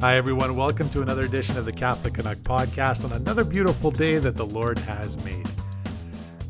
[0.00, 0.54] Hi, everyone.
[0.54, 4.46] Welcome to another edition of the Catholic Canuck podcast on another beautiful day that the
[4.46, 5.44] Lord has made.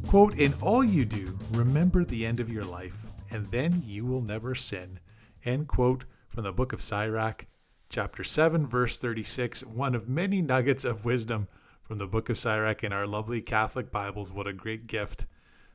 [0.07, 4.21] Quote, In all you do, remember the end of your life, and then you will
[4.21, 5.01] never sin.
[5.47, 7.47] End quote from the book of Sirach,
[7.89, 11.49] chapter 7, verse 36, one of many nuggets of wisdom
[11.85, 14.31] from the book of Sirach in our lovely Catholic Bibles.
[14.31, 15.25] What a great gift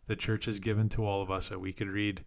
[0.05, 2.24] the church has given to all of us that we could read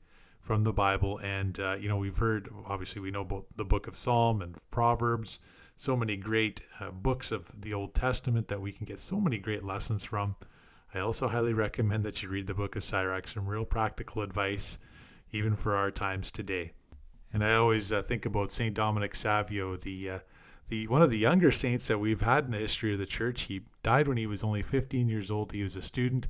[0.47, 1.19] from the Bible.
[1.25, 4.57] And, uh, you know, we've heard, obviously, we know both the book of Psalm and
[4.71, 5.41] Proverbs,
[5.75, 9.39] so many great uh, books of the Old Testament that we can get so many
[9.39, 10.37] great lessons from.
[10.95, 14.79] I also highly recommend that you read the book of Sirach, some real practical advice,
[15.33, 16.71] even for our times today.
[17.33, 18.73] And I always uh, think about St.
[18.73, 20.19] Dominic Savio, the uh,
[20.69, 23.43] the one of the younger saints that we've had in the history of the church.
[23.43, 25.51] He died when he was only 15 years old.
[25.51, 26.29] He was a student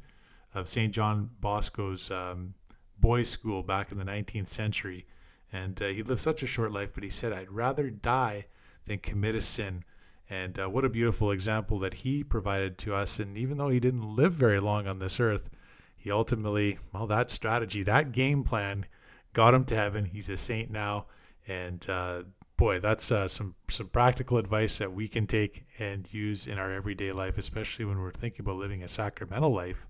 [0.55, 0.93] of St.
[0.93, 2.55] John Bosco's um,
[2.99, 5.07] boys' school back in the 19th century.
[5.53, 8.47] And uh, he lived such a short life, but he said, I'd rather die
[8.87, 9.85] than commit a sin.
[10.29, 13.21] And uh, what a beautiful example that he provided to us.
[13.21, 15.49] And even though he didn't live very long on this earth,
[15.97, 18.87] he ultimately, well, that strategy, that game plan
[19.33, 20.05] got him to heaven.
[20.05, 21.07] He's a saint now.
[21.47, 22.25] And uh,
[22.57, 26.73] boy, that's uh, some, some practical advice that we can take and use in our
[26.73, 29.87] everyday life, especially when we're thinking about living a sacramental life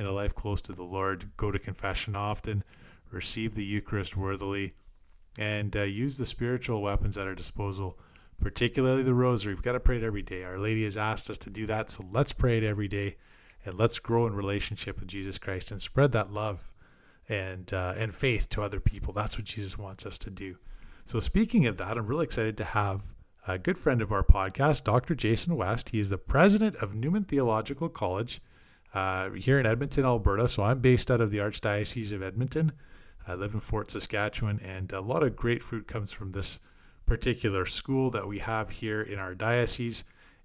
[0.00, 2.64] in a life close to the Lord, go to confession often,
[3.10, 4.72] receive the Eucharist worthily,
[5.38, 7.98] and uh, use the spiritual weapons at our disposal,
[8.40, 9.54] particularly the rosary.
[9.54, 10.42] We've got to pray it every day.
[10.42, 13.16] Our Lady has asked us to do that, so let's pray it every day,
[13.66, 16.72] and let's grow in relationship with Jesus Christ and spread that love
[17.28, 19.12] and uh, and faith to other people.
[19.12, 20.56] That's what Jesus wants us to do.
[21.04, 23.02] So, speaking of that, I'm really excited to have
[23.46, 25.14] a good friend of our podcast, Dr.
[25.14, 25.90] Jason West.
[25.90, 28.40] He is the president of Newman Theological College
[28.94, 30.48] uh, here in Edmonton, Alberta.
[30.48, 32.72] So I'm based out of the Archdiocese of Edmonton.
[33.26, 36.58] I live in Fort Saskatchewan, and a lot of great fruit comes from this
[37.06, 40.04] particular school that we have here in our diocese.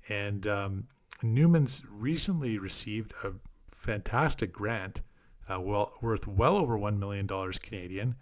[0.09, 0.88] And um,
[1.23, 3.31] Newman's recently received a
[3.72, 5.01] fantastic grant,
[5.50, 8.16] uh, well worth well over one million dollars Canadian,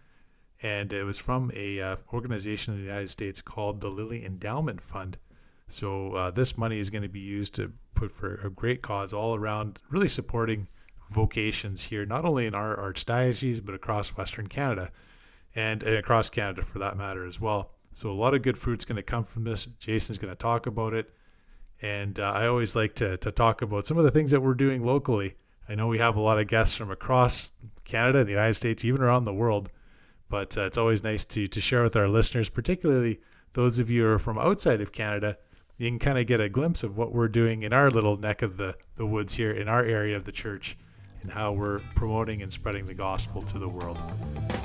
[0.61, 4.81] and it was from a uh, organization in the United States called the Lilly Endowment
[4.81, 5.17] Fund.
[5.73, 9.11] So uh, this money is going to be used to put for a great cause
[9.11, 10.67] all around, really supporting
[11.09, 14.91] vocations here, not only in our archdiocese, but across Western Canada
[15.55, 17.71] and, and across Canada for that matter as well.
[17.91, 19.65] So a lot of good fruit's going to come from this.
[19.79, 21.11] Jason's going to talk about it.
[21.81, 24.53] And uh, I always like to, to talk about some of the things that we're
[24.53, 25.35] doing locally.
[25.67, 27.51] I know we have a lot of guests from across
[27.83, 29.69] Canada, the United States, even around the world.
[30.29, 33.19] But uh, it's always nice to, to share with our listeners, particularly
[33.53, 35.37] those of you who are from outside of Canada,
[35.77, 38.41] you can kind of get a glimpse of what we're doing in our little neck
[38.41, 40.77] of the, the woods here in our area of the church
[41.23, 43.99] and how we're promoting and spreading the gospel to the world.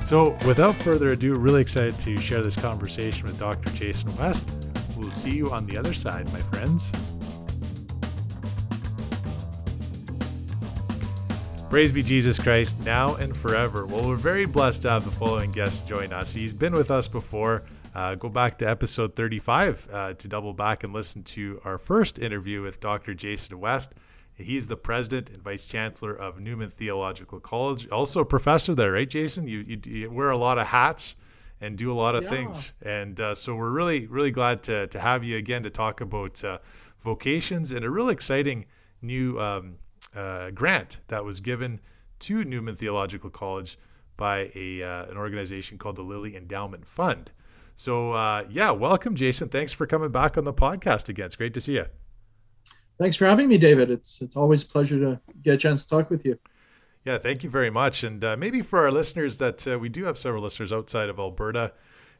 [0.04, 3.70] So, without further ado, really excited to share this conversation with Dr.
[3.72, 4.50] Jason West.
[4.96, 6.90] We'll see you on the other side, my friends.
[11.70, 13.86] Praise be Jesus Christ, now and forever.
[13.86, 16.32] Well, we're very blessed to have the following guest join us.
[16.32, 17.62] He's been with us before
[17.94, 22.18] uh, go back to episode 35 uh, to double back and listen to our first
[22.18, 23.14] interview with Dr.
[23.14, 23.94] Jason West.
[24.34, 29.08] He's the president and vice chancellor of Newman Theological College, also a professor there, right,
[29.08, 29.48] Jason?
[29.48, 31.16] You, you, you wear a lot of hats
[31.60, 32.30] and do a lot of yeah.
[32.30, 36.00] things, and uh, so we're really really glad to to have you again to talk
[36.00, 36.58] about uh,
[37.00, 38.64] vocations and a real exciting
[39.02, 39.76] new um,
[40.14, 41.80] uh, grant that was given
[42.20, 43.76] to Newman Theological College
[44.16, 47.32] by a uh, an organization called the Lilly Endowment Fund.
[47.78, 49.50] So uh, yeah, welcome, Jason.
[49.50, 51.26] Thanks for coming back on the podcast again.
[51.26, 51.86] It's great to see you.
[52.98, 53.88] Thanks for having me, David.
[53.88, 56.36] It's it's always a pleasure to get a chance to talk with you.
[57.04, 58.02] Yeah, thank you very much.
[58.02, 61.20] And uh, maybe for our listeners, that uh, we do have several listeners outside of
[61.20, 61.72] Alberta,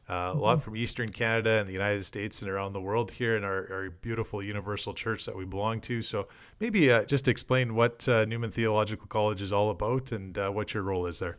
[0.07, 0.39] uh, mm-hmm.
[0.39, 0.63] a lot mm-hmm.
[0.63, 3.89] from Eastern Canada and the United States and around the world here in our, our
[3.99, 6.01] beautiful Universal Church that we belong to.
[6.01, 6.29] So
[6.61, 10.73] maybe uh, just explain what uh, Newman Theological College is all about and uh, what
[10.73, 11.37] your role is there.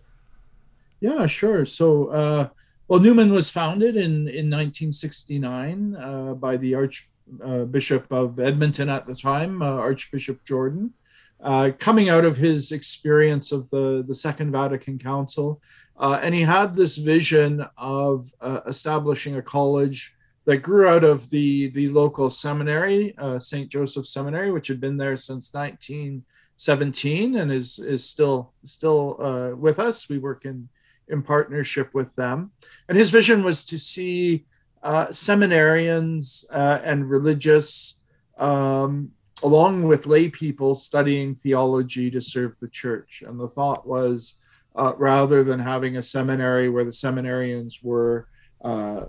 [1.00, 1.64] Yeah, sure.
[1.64, 2.50] So
[2.90, 9.06] well, Newman was founded in, in 1969 uh, by the Archbishop uh, of Edmonton at
[9.06, 10.92] the time, uh, Archbishop Jordan.
[11.40, 15.62] Uh, coming out of his experience of the, the Second Vatican Council.
[16.00, 20.12] Uh, and he had this vision of uh, establishing a college
[20.46, 23.70] that grew out of the, the local seminary, St.
[23.70, 30.08] Joseph Seminary, which had been there since 1917 and is, is still, still with us.
[30.08, 30.68] We work in
[31.10, 32.52] in partnership with them.
[32.88, 34.46] And his vision was to see
[34.82, 37.96] uh, seminarians uh, and religious,
[38.38, 39.10] um,
[39.42, 43.22] along with lay people, studying theology to serve the church.
[43.26, 44.36] And the thought was
[44.74, 48.28] uh, rather than having a seminary where the seminarians were
[48.62, 49.06] uh,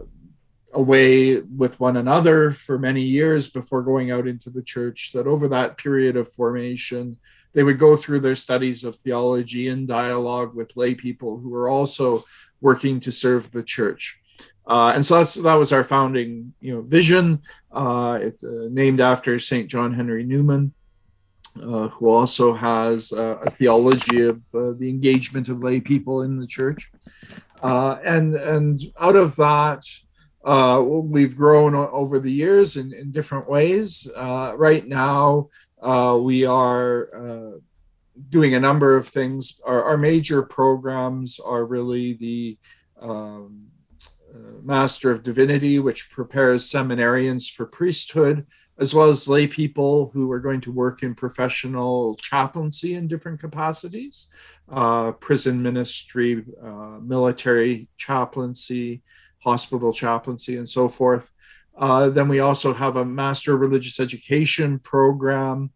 [0.73, 5.47] away with one another for many years before going out into the church, that over
[5.49, 7.17] that period of formation,
[7.53, 11.69] they would go through their studies of theology in dialogue with lay people who were
[11.69, 12.23] also
[12.61, 14.19] working to serve the church.
[14.67, 19.01] Uh, and so that's, that was our founding you know, vision, uh, it, uh, named
[19.01, 19.69] after St.
[19.69, 20.73] John Henry Newman.
[21.61, 26.39] Uh, who also has uh, a theology of uh, the engagement of lay people in
[26.39, 26.89] the church.
[27.61, 29.83] and, and out of that,
[31.03, 34.07] we've grown over the years in, in different ways.
[34.15, 35.49] Right now,
[35.81, 37.57] uh, we are uh,
[38.29, 39.59] doing a number of things.
[39.65, 42.57] Our, our, major programs are really the
[42.99, 43.67] um,
[44.33, 48.45] uh, Master of Divinity, which prepares seminarians for priesthood,
[48.79, 53.39] as well as lay people who are going to work in professional chaplaincy in different
[53.39, 54.27] capacities,
[54.69, 56.45] uh, prison ministry,
[57.01, 59.01] military chaplaincy
[59.41, 61.31] hospital chaplaincy, and so forth.
[61.77, 65.71] Uh, then we also have a Master Religious Education program,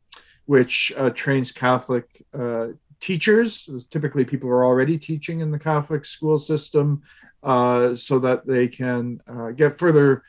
[0.46, 2.06] which uh, trains Catholic
[2.38, 2.68] uh,
[3.00, 3.70] teachers.
[3.90, 7.02] Typically, people are already teaching in the Catholic school system
[7.44, 10.24] uh, so that they can uh, get further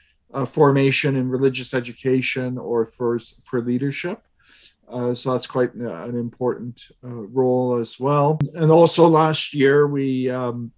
[0.47, 4.23] formation in religious education or for, for leadership.
[4.91, 8.39] So that's quite an important role as well.
[8.55, 10.73] And also last year, we um,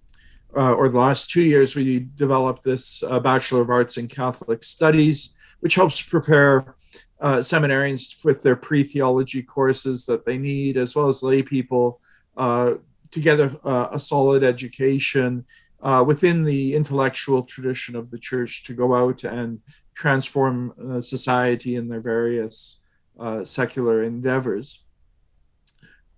[0.56, 4.62] uh, or the last two years, we developed this uh, Bachelor of Arts in Catholic
[4.65, 6.75] Studies, which helps prepare
[7.21, 12.00] uh, seminarians with their pre theology courses that they need, as well as lay people
[12.37, 12.75] uh,
[13.11, 15.45] to get a, uh, a solid education
[15.83, 19.61] uh, within the intellectual tradition of the church to go out and
[19.95, 22.81] transform society in their various
[23.45, 24.83] secular endeavors.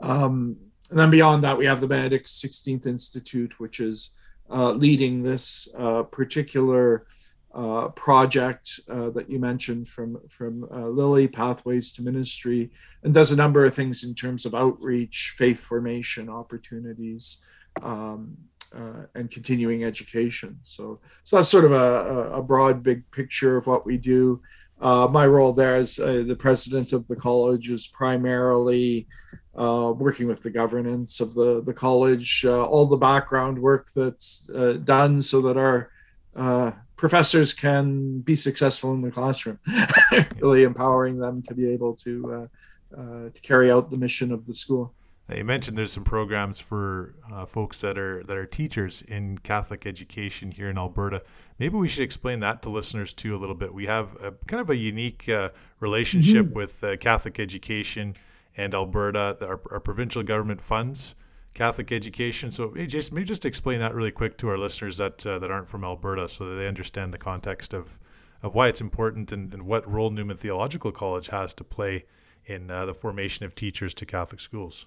[0.00, 0.56] Um,
[0.90, 4.10] and then beyond that, we have the Benedict 16th Institute, which is
[4.50, 7.06] uh, leading this uh, particular
[7.52, 12.70] uh, project uh, that you mentioned from from uh, Lilly Pathways to Ministry,
[13.02, 17.38] and does a number of things in terms of outreach, faith formation opportunities,
[17.82, 18.36] um,
[18.72, 20.60] uh, and continuing education.
[20.62, 24.40] So, so that's sort of a, a broad, big picture of what we do.
[24.80, 29.08] my role there as the president of the college is primarily
[29.56, 34.48] uh, working with the governance of the, the college, uh, all the background work that's
[34.50, 35.90] uh, done so that our
[36.36, 39.58] uh, professors can be successful in the classroom,
[40.38, 42.48] really empowering them to be able to,
[42.96, 44.94] uh, uh, to carry out the mission of the school.
[45.34, 47.14] You mentioned there's some programs for
[47.46, 51.22] folks that are that are teachers in Catholic education here in Alberta.
[51.60, 53.72] Maybe we should explain that to listeners too a little bit.
[53.72, 55.30] We have a, kind of a unique
[55.78, 56.54] relationship mm-hmm.
[56.54, 58.16] with Catholic education
[58.56, 61.14] and Alberta, our, our provincial government funds
[61.54, 62.50] Catholic education.
[62.50, 65.50] So, hey, Jason, maybe just explain that really quick to our listeners that uh, that
[65.50, 67.98] aren't from Alberta, so that they understand the context of
[68.42, 72.04] of why it's important and, and what role Newman Theological College has to play
[72.46, 74.86] in uh, the formation of teachers to Catholic schools.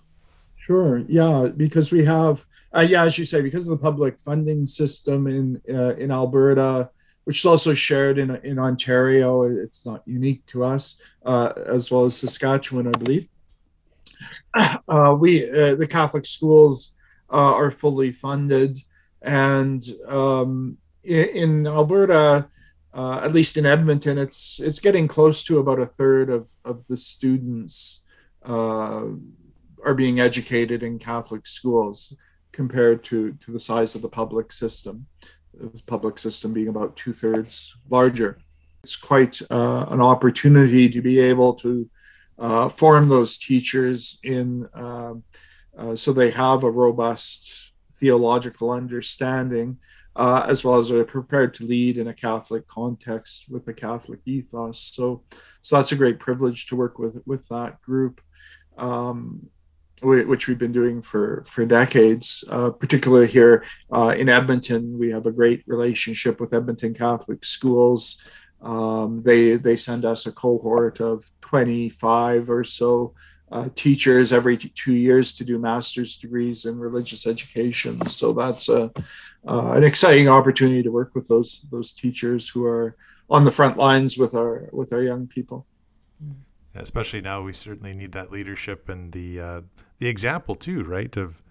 [0.56, 1.00] Sure.
[1.08, 5.28] Yeah, because we have, uh, yeah, as you say, because of the public funding system
[5.28, 6.90] in uh, in Alberta,
[7.26, 9.44] which is also shared in in Ontario.
[9.44, 13.28] It's not unique to us, uh, as well as Saskatchewan, I believe.
[14.54, 16.94] Uh, we uh, the Catholic schools
[17.32, 18.78] uh, are fully funded,
[19.22, 22.48] and um, in, in, Alberta,
[22.94, 26.98] at least in Edmonton, it's it's getting close to about a third of of the
[26.98, 28.02] students
[28.46, 32.14] are being educated in Catholic schools
[32.52, 35.08] compared to to the size of the public system.
[35.54, 38.40] The public system being about two thirds larger.
[38.84, 41.90] It's quite uh, an opportunity to be able to
[42.44, 45.24] uh, form those teachers in um,
[45.78, 49.78] uh, so they have a robust theological understanding
[50.16, 54.20] uh, as well as are prepared to lead in a Catholic context with a Catholic
[54.26, 54.80] ethos.
[54.80, 55.24] So,
[55.62, 58.22] so that's a great privilege to work with with that group,
[58.78, 59.48] um,
[60.02, 62.44] which we've been doing for for decades.
[62.50, 68.22] Uh, particularly here uh, in Edmonton, we have a great relationship with Edmonton Catholic Schools.
[68.64, 73.14] Um, they they send us a cohort of 25 or so
[73.54, 78.08] uh, teachers every two years to do master's degrees in religious education.
[78.08, 78.92] So that's a,
[79.48, 82.96] uh, an exciting opportunity to work with those those teachers who are
[83.30, 85.68] on the front lines with our with our young people.
[86.74, 89.62] Especially now, we certainly need that leadership and the uh,
[90.00, 91.16] the example too, right?
[91.16, 91.44] Of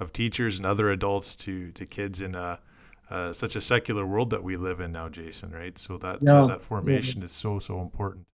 [0.00, 2.58] of teachers and other adults to to kids in a
[3.10, 5.50] uh, such a secular world that we live in now, Jason.
[5.50, 5.76] Right.
[5.78, 6.34] So that yeah.
[6.34, 7.26] uh, that formation yeah.
[7.26, 8.26] is so so important.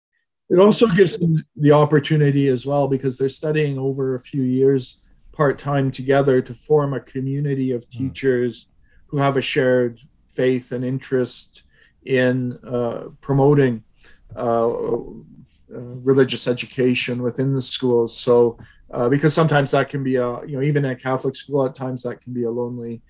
[0.49, 5.03] It also gives them the opportunity as well because they're studying over a few years
[5.33, 7.99] part time together to form a community of hmm.
[7.99, 8.69] teachers mm.
[9.07, 11.63] who have a shared faith and interest
[12.05, 13.83] in uh, promoting
[14.37, 15.01] uh, uh,
[15.69, 18.17] religious education within the schools.
[18.17, 18.59] So,
[18.91, 22.03] uh, because sometimes that can be a, you know, even at Catholic school, at times
[22.03, 23.03] that can be a lonely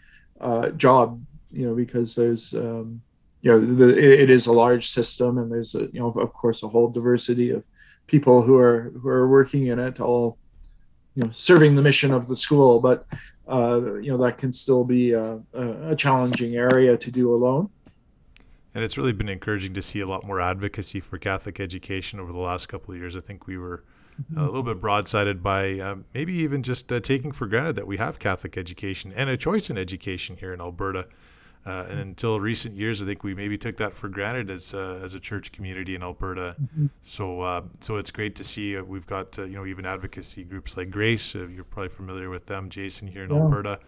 [0.76, 1.21] job,
[1.52, 3.00] you know, because there's, um,
[3.42, 6.62] you know, the, it is a large system and there's, a, you know, of course,
[6.62, 7.64] a whole diversity of
[8.07, 10.37] people who are who are working in it, all,
[11.14, 12.80] you know, serving the mission of the school.
[12.80, 13.07] But
[13.50, 17.69] uh, you know that can still be a, a, challenging area to do alone.
[18.75, 22.30] And it's really been encouraging to see a lot more advocacy for Catholic education over
[22.30, 23.16] the last couple of years.
[23.16, 23.83] I think we were
[24.23, 24.38] mm-hmm.
[24.38, 27.97] a little bit broadsided by um, maybe even just uh, taking for granted that we
[27.97, 31.09] have Catholic education and a choice in education here in Alberta.
[31.67, 34.99] Uh, and until recent years, I think we maybe took that for granted as uh,
[35.02, 36.57] as a church community in Alberta.
[36.61, 36.87] Mm-hmm.
[37.02, 40.45] So uh, so it's great to see uh, we've got uh, you know even advocacy
[40.45, 41.35] groups like Grace.
[41.35, 43.37] Uh, you're probably familiar with them, Jason here in yeah.
[43.37, 43.79] Alberta.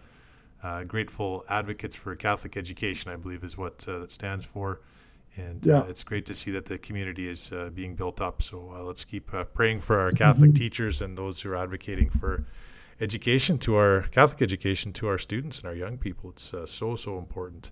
[0.87, 4.81] grateful advocates for Catholic education, I believe, is what that stands for.
[5.35, 5.83] And yeah.
[5.87, 8.43] it's great to see that the community is being built up.
[8.43, 10.63] So let's keep praying for our Catholic mm-hmm.
[10.63, 12.45] teachers and those who are advocating for
[13.01, 16.29] education to our Catholic education to our students and our young people.
[16.31, 17.71] It's uh, so so important.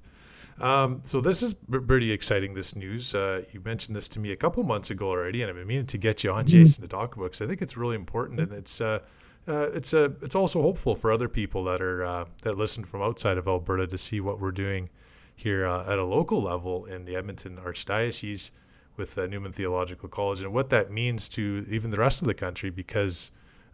[0.60, 1.56] Um, so this is
[1.88, 2.54] pretty exciting.
[2.54, 5.56] This news uh, you mentioned this to me a couple months ago already, and I've
[5.56, 6.60] been meaning to get you on, mm-hmm.
[6.60, 8.82] Jason, to talk about because I think it's really important and it's.
[8.82, 9.00] Uh,
[9.48, 12.84] uh, it's a, uh, it's also hopeful for other people that are uh, that listen
[12.84, 14.88] from outside of Alberta to see what we're doing
[15.36, 18.52] here at a local level in the Edmonton Archdiocese
[18.98, 22.70] with Newman Theological College and what that means to even the rest of the country
[22.70, 23.32] because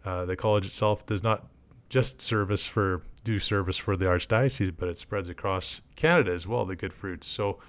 [0.08, 1.48] uh, the college itself does not
[1.90, 6.64] just service for do service for the archdiocese, but it spreads across Canada as well.
[6.64, 7.28] The good fruits.
[7.28, 7.60] So,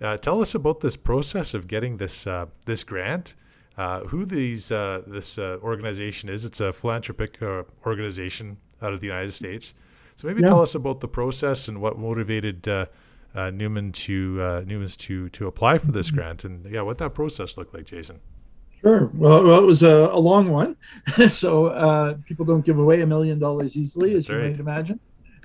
[0.00, 3.34] uh, tell us about this process of getting this uh, this grant.
[3.76, 6.44] Uh, who these uh, this organization is?
[6.44, 7.42] It's a philanthropic
[7.84, 9.74] organization out of the United States.
[10.14, 10.48] So maybe yeah.
[10.48, 12.66] tell us about the process and what motivated
[13.34, 16.16] Newman to Newman's to to apply for this mm-hmm.
[16.16, 18.20] grant, and yeah, what that process looked like, Jason.
[18.80, 19.10] Sure.
[19.14, 20.76] Well, well it was a, a long one,
[21.28, 24.48] so uh, people don't give away a million dollars easily, That's as you right.
[24.48, 25.00] might imagine.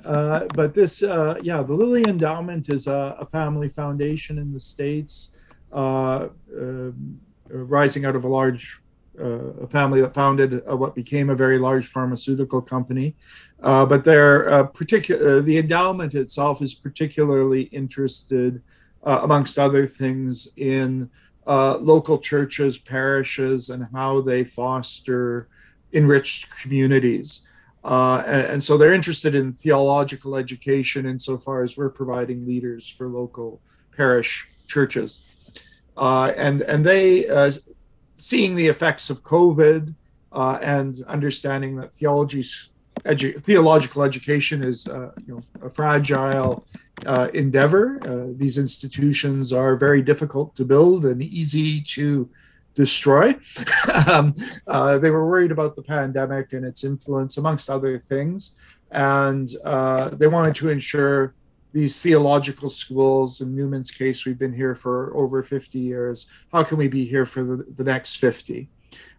[0.05, 4.59] Uh, but this, uh, yeah, the Lilly Endowment is a, a family foundation in the
[4.59, 5.29] states,
[5.71, 8.79] uh, um, rising out of a large
[9.19, 13.15] uh, a family that founded what became a very large pharmaceutical company.
[13.61, 15.39] Uh, but they're particular.
[15.39, 18.61] the endowment itself is particularly interested,
[19.03, 21.09] amongst other things, in
[21.47, 25.47] uh, local churches, parishes, and how they foster
[25.91, 27.41] enriched communities.
[27.83, 33.09] Uh, and, and, so they're interested in theological education insofar as we're providing leaders for
[33.09, 33.59] local
[33.95, 35.21] parish churches.
[35.97, 37.51] Uh, and, and they, uh,
[38.19, 39.93] seeing the effects of COVID
[40.31, 42.69] uh, and understanding that theology's
[43.05, 46.65] edu- theological education is uh, you know a fragile
[47.05, 47.99] uh, endeavor.
[48.03, 52.29] Uh, these institutions are very difficult to build and easy to
[52.75, 53.35] destroy.
[54.07, 54.33] um,
[54.67, 58.55] uh, they were worried about the pandemic and its influence, amongst other things,
[58.91, 61.33] and uh, they wanted to ensure
[61.71, 63.41] these theological schools.
[63.41, 66.27] In Newman's case, we've been here for over 50 years.
[66.51, 68.69] How can we be here for the, the next 50?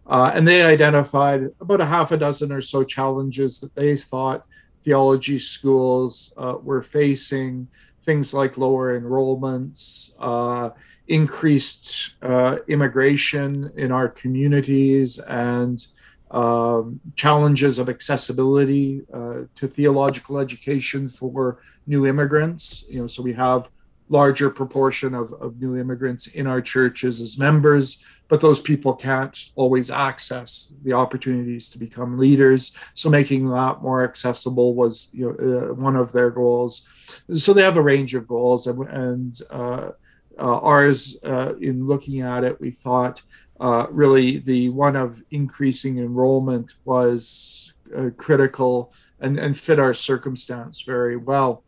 [0.07, 4.45] Uh, and they identified about a half a dozen or so challenges that they thought
[4.85, 7.67] theology schools uh, were facing
[8.03, 10.69] things like lower enrollments, uh,
[11.07, 15.87] increased uh, immigration in our communities, and
[16.31, 22.85] um, challenges of accessibility uh, to theological education for new immigrants.
[22.89, 23.69] You know, so we have
[24.09, 29.45] larger proportion of, of new immigrants in our churches as members, but those people can't
[29.55, 32.71] always access the opportunities to become leaders.
[32.93, 37.21] So making that more accessible was you know, uh, one of their goals.
[37.35, 39.91] So they have a range of goals, and, and uh,
[40.37, 43.21] uh, ours, uh, in looking at it, we thought
[43.59, 50.81] uh, really the one of increasing enrollment was uh, critical and, and fit our circumstance
[50.81, 51.63] very well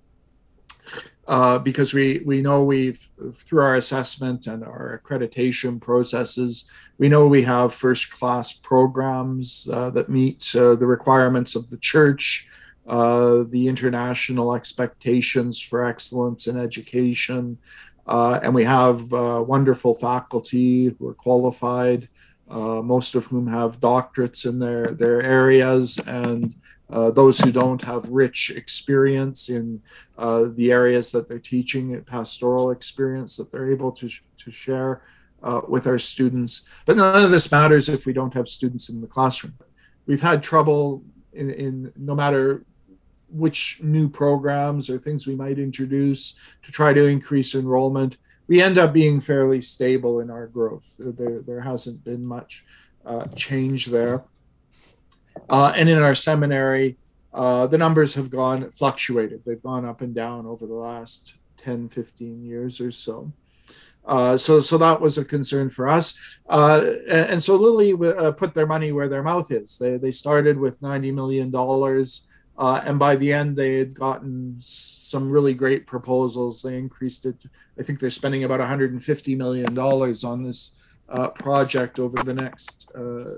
[1.28, 6.66] uh, because we we know we've through our assessment and our accreditation processes
[6.98, 11.78] we know we have first class programs uh, that meet uh, the requirements of the
[11.78, 12.48] church
[12.88, 17.58] uh, the international expectations for excellence in education
[18.08, 22.08] uh, and we have uh, wonderful faculty who are qualified
[22.50, 26.56] most of whom have doctorates in their their areas and
[26.90, 29.82] uh, those who don't have rich experience in
[30.18, 35.02] uh, the areas that they're teaching, pastoral experience that they're able to, to share
[35.44, 36.66] uh, with our students.
[36.86, 39.54] But none of this matters if we don't have students in the classroom.
[40.06, 41.04] We've had trouble
[41.34, 42.66] in, in no matter
[43.30, 48.18] which new programs or things we might introduce to try to increase enrollment.
[48.48, 50.96] we end up being fairly stable in our growth.
[50.98, 52.64] There, there hasn't been much
[53.06, 54.24] uh, change there.
[55.50, 56.98] Uh, and in our seminary,
[57.34, 59.44] uh, the numbers have gone fluctuated.
[59.46, 63.32] They've gone up and down over the last 10, 15 years or so.
[64.06, 66.18] Uh, so, so that was a concern for us.
[66.48, 69.78] Uh, and, and, so Lilly uh, put their money where their mouth is.
[69.78, 71.54] They, they started with $90 million.
[72.58, 76.62] Uh, and by the end, they had gotten some really great proposals.
[76.62, 77.36] They increased it.
[77.78, 80.72] I think they're spending about $150 million on this
[81.36, 82.90] project over the next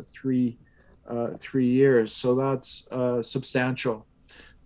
[0.06, 0.69] three uh,
[1.40, 2.14] three years.
[2.14, 4.06] So that's uh, substantial.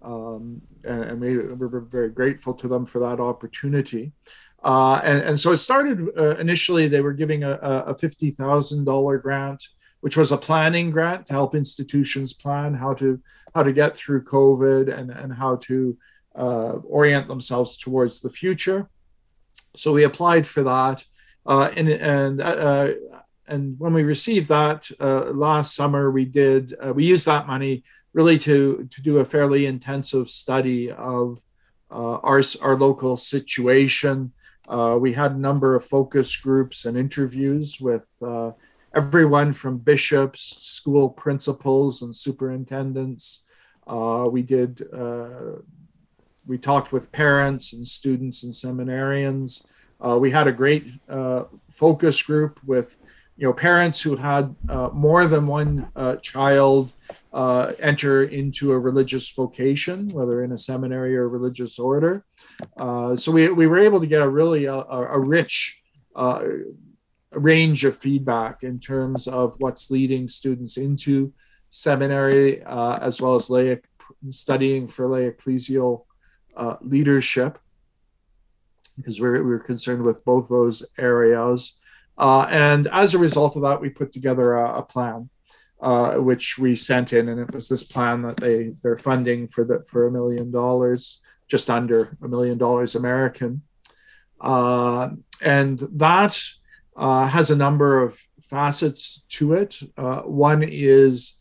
[0.01, 4.11] Um, and, and we, are very grateful to them for that opportunity.
[4.61, 9.67] Uh, and, and, so it started uh, initially, they were giving a, a $50,000 grant,
[10.01, 13.21] which was a planning grant to help institutions plan how to,
[13.55, 15.97] how to get through COVID and, and how to
[16.35, 18.89] uh, orient themselves towards the future.
[19.75, 21.03] So we applied for that.
[21.45, 22.93] Uh, and and uh,
[23.47, 27.83] and when we received that uh, last summer, we did uh, we used that money
[28.13, 31.41] really to to do a fairly intensive study of
[31.91, 34.31] uh, our our local situation.
[34.67, 38.51] Uh, we had a number of focus groups and interviews with uh,
[38.95, 43.43] everyone from bishops, school principals, and superintendents.
[43.85, 44.87] Uh, we did
[46.45, 49.65] we talked with parents and students and seminarians.
[50.19, 50.85] we had a great
[51.69, 52.97] focus group with
[53.37, 56.93] you know parents who had uh, more than one uh, child
[57.33, 62.23] uh, enter into a religious vocation, whether in a seminary or a religious order.
[62.77, 65.81] Uh, so we, we were able to get a really uh, a, a rich
[66.15, 66.43] uh,
[67.31, 71.33] range of feedback in terms of what's leading students into
[71.71, 73.81] seminary as well as lay
[74.29, 76.05] studying for lay ecclesial
[76.81, 77.57] leadership
[78.97, 81.79] because we're, we're concerned with both those areas.
[82.17, 85.29] Uh, and as a result of that, we put together a, a plan,
[85.81, 89.63] uh, which we sent in, and it was this plan that they they're funding for
[89.63, 93.63] the for a million dollars, just under a million dollars American,
[94.41, 95.09] uh,
[95.41, 96.39] and that
[96.95, 99.79] uh, has a number of facets to it.
[99.97, 101.37] Uh, one is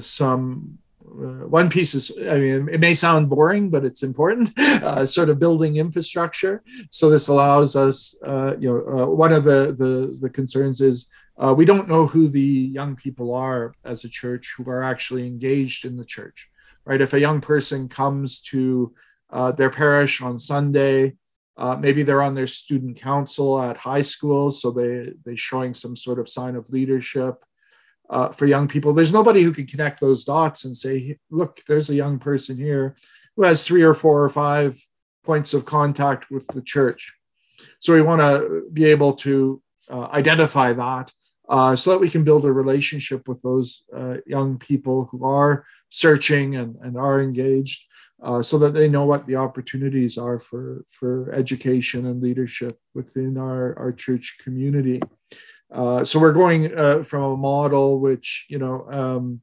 [0.00, 0.78] some
[1.12, 5.28] uh, one piece is i mean it may sound boring but it's important uh, sort
[5.28, 6.62] of building infrastructure.
[6.90, 11.06] So this allows us uh, you know uh, one of the, the the concerns is
[11.38, 15.26] uh, we don't know who the young people are as a church who are actually
[15.26, 16.48] engaged in the church
[16.84, 17.00] right?
[17.00, 18.92] If a young person comes to
[19.30, 21.14] uh, their parish on sunday
[21.78, 26.18] maybe they're on their student council at high school so they they're showing some sort
[26.18, 27.44] of sign of leadership
[28.10, 28.92] uh, for young people.
[28.92, 32.96] There's nobody who can connect those dots and say, look, there's a young person here
[33.36, 34.82] who has three or four or five
[35.24, 37.14] points of contact with the church.
[37.80, 41.12] So we want to be able to uh, identify that
[41.48, 45.64] uh, so that we can build a relationship with those uh, young people who are
[45.90, 47.86] searching and, and are engaged
[48.22, 53.36] uh, so that they know what the opportunities are for, for education and leadership within
[53.36, 55.00] our, our church community.
[55.72, 59.40] Uh, so we're going uh, from a model which you know um,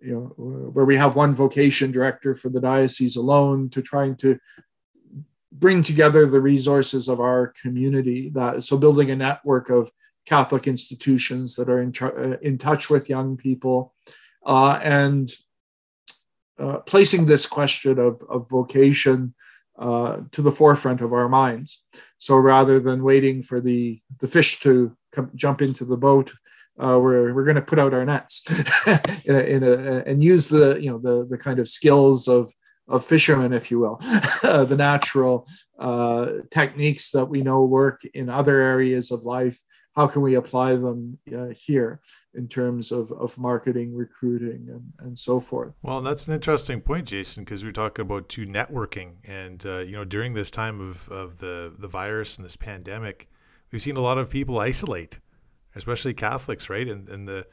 [0.00, 4.38] you know where we have one vocation director for the diocese alone to trying to
[5.50, 9.90] bring together the resources of our community that so building a network of
[10.26, 13.94] catholic institutions that are in, uh, in touch with young people
[14.44, 15.32] uh, and
[16.58, 19.34] uh, placing this question of, of vocation
[19.78, 21.82] uh, to the forefront of our minds
[22.18, 26.32] so rather than waiting for the the fish to come, jump into the boat,
[26.78, 28.42] uh, we're we're going to put out our nets
[29.24, 32.52] in a, in a, and use the you know the the kind of skills of
[32.88, 33.96] of fishermen, if you will,
[34.42, 35.46] the natural
[35.78, 39.60] uh, techniques that we know work in other areas of life.
[39.96, 42.00] How can we apply them uh, here
[42.34, 45.72] in terms of, of marketing, recruiting, and, and so forth?
[45.82, 49.92] Well, that's an interesting point, Jason, because we're talking about too networking, and uh, you
[49.92, 53.28] know during this time of, of the the virus and this pandemic,
[53.72, 55.18] we've seen a lot of people isolate,
[55.74, 56.86] especially Catholics, right?
[56.86, 57.46] And and the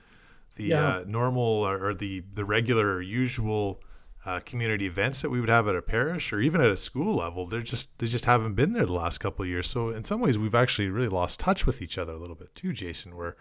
[0.55, 0.87] the yeah.
[0.87, 3.81] uh, normal or the the regular or usual
[4.25, 7.15] uh, community events that we would have at a parish or even at a school
[7.15, 9.69] level, they're just they just haven't been there the last couple of years.
[9.69, 12.55] So in some ways, we've actually really lost touch with each other a little bit
[12.55, 13.15] too, Jason.
[13.15, 13.35] Where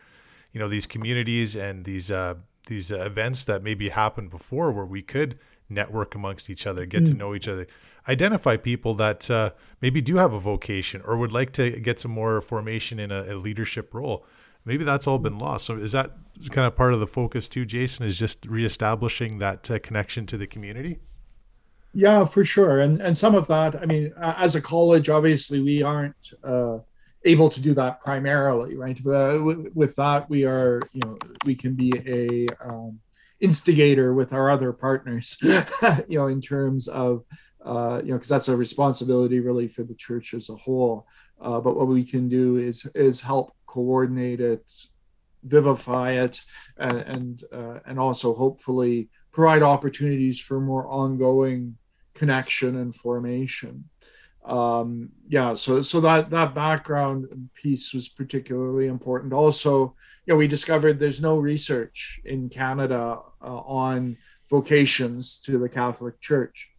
[0.52, 2.34] you know these communities and these uh,
[2.66, 7.04] these uh, events that maybe happened before, where we could network amongst each other, get
[7.04, 7.06] mm.
[7.06, 7.66] to know each other
[8.08, 12.10] identify people that uh, maybe do have a vocation or would like to get some
[12.10, 14.26] more formation in a, a, leadership role.
[14.64, 15.66] Maybe that's all been lost.
[15.66, 16.12] So is that
[16.50, 18.06] kind of part of the focus too, Jason?
[18.06, 21.00] Is just reestablishing that uh, connection to the community?
[21.94, 22.80] Yeah, for sure.
[22.80, 26.78] And and some of that, I mean, as a college, obviously we aren't uh,
[27.24, 28.98] able to do that primarily, right?
[29.06, 29.38] Uh,
[29.74, 32.98] with that, we are, you know, we can be a um,
[33.40, 35.36] instigator with our other partners,
[36.08, 37.24] you know, in terms of,
[37.64, 41.06] uh, you know, because that's a responsibility really for the church as a whole.
[41.40, 44.64] Uh, but what we can do is is help coordinate it,
[45.42, 46.40] vivify it,
[46.76, 51.76] and and, uh, and also hopefully provide opportunities for more ongoing
[52.14, 53.88] connection and formation.
[54.44, 59.32] Um, yeah so so that that background piece was particularly important.
[59.32, 59.94] Also
[60.26, 64.16] you know we discovered there's no research in canada uh, on
[64.50, 66.70] vocations to the catholic church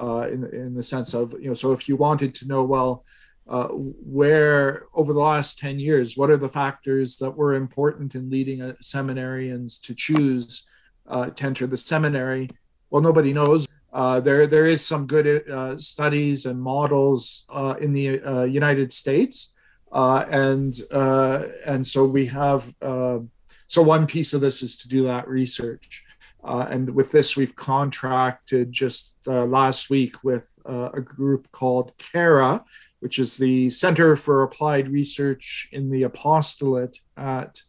[0.00, 3.04] uh, in, in the sense of you know so if you wanted to know well
[3.50, 8.30] uh, where over the last 10 years what are the factors that were important in
[8.30, 10.66] leading seminarians to choose
[11.08, 12.48] uh, to enter the seminary
[12.90, 17.92] well nobody knows uh, there, there is some good uh, studies and models uh, in
[17.92, 19.52] the uh, United States,
[19.92, 22.72] and and so we have.
[22.80, 26.04] so one piece of this is to do that research,
[26.44, 32.64] and with this we've contracted just last week with a group called CARA,
[33.00, 37.62] which is the Center for Applied Research in the Apostolate at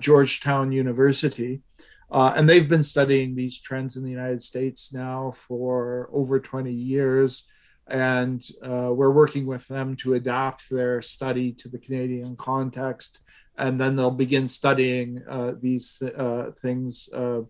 [0.00, 1.62] Georgetown University.
[2.14, 6.72] Uh, and they've been studying these trends in the United States now for over 20
[6.72, 7.44] years.
[7.88, 13.18] And uh, we're working with them to adapt their study to the Canadian context.
[13.58, 17.40] And then they'll begin studying uh, these th- uh, things uh,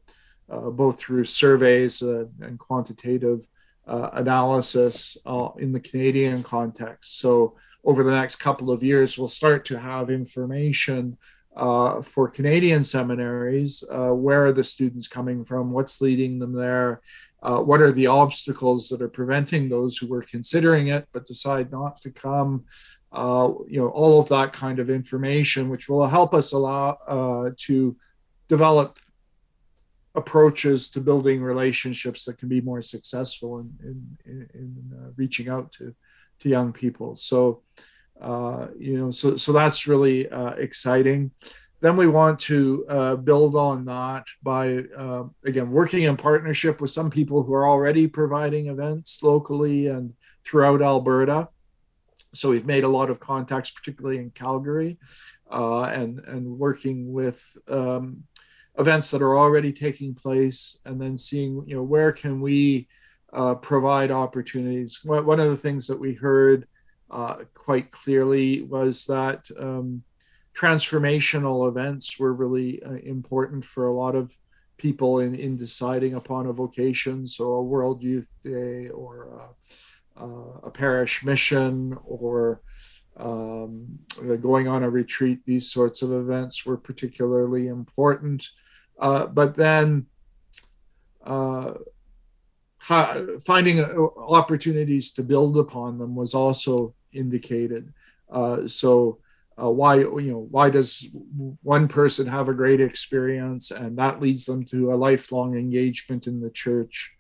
[0.49, 3.47] uh, both through surveys and quantitative
[3.87, 5.17] analysis
[5.59, 7.19] in the Canadian context.
[7.21, 11.19] So, over the next couple of years, we'll start to have information
[11.57, 15.71] uh, for Canadian seminaries, uh, where are the students coming from?
[15.71, 17.01] What's leading them there?
[17.43, 21.71] Uh, what are the obstacles that are preventing those who were considering it but decide
[21.71, 22.65] not to come?
[23.13, 27.51] Uh, you know, all of that kind of information, which will help us allow uh,
[27.57, 27.97] to
[28.49, 28.99] develop
[30.15, 35.49] approaches to building relationships that can be more successful in, in, in, in uh, reaching
[35.49, 35.95] out to,
[36.41, 37.17] to young people.
[37.17, 37.63] So,
[38.21, 41.33] uh, you know, so so that's really uh, exciting.
[41.81, 46.91] Then we want to uh, build on that by uh, again working in partnership with
[46.91, 51.49] some people who are already providing events locally and throughout Alberta.
[52.33, 54.99] So we've made a lot of contacts, particularly in Calgary,
[55.51, 58.25] uh, and and working with um,
[58.79, 62.89] events that are already taking place, and then seeing you know where can we
[63.33, 65.01] uh, provide opportunities.
[65.05, 66.67] One of the things that we heard
[67.11, 70.03] uh, quite clearly was that um,
[70.57, 74.35] transformational events were really uh, important for a lot of
[74.77, 77.27] people in, in deciding upon a vocation.
[77.27, 79.49] So, a World Youth Day or
[80.17, 80.25] a,
[80.65, 82.61] a parish mission or
[83.17, 83.99] um,
[84.41, 88.49] going on a retreat, these sorts of events were particularly important.
[88.99, 90.07] Uh, but then
[91.25, 91.75] uh,
[93.45, 97.93] finding uh, opportunities to build upon them was also indicated.
[98.31, 99.19] Uh, so
[99.57, 101.07] why you know why does
[101.63, 106.41] one person have a great experience and that leads them to a lifelong engagement in
[106.41, 107.13] the church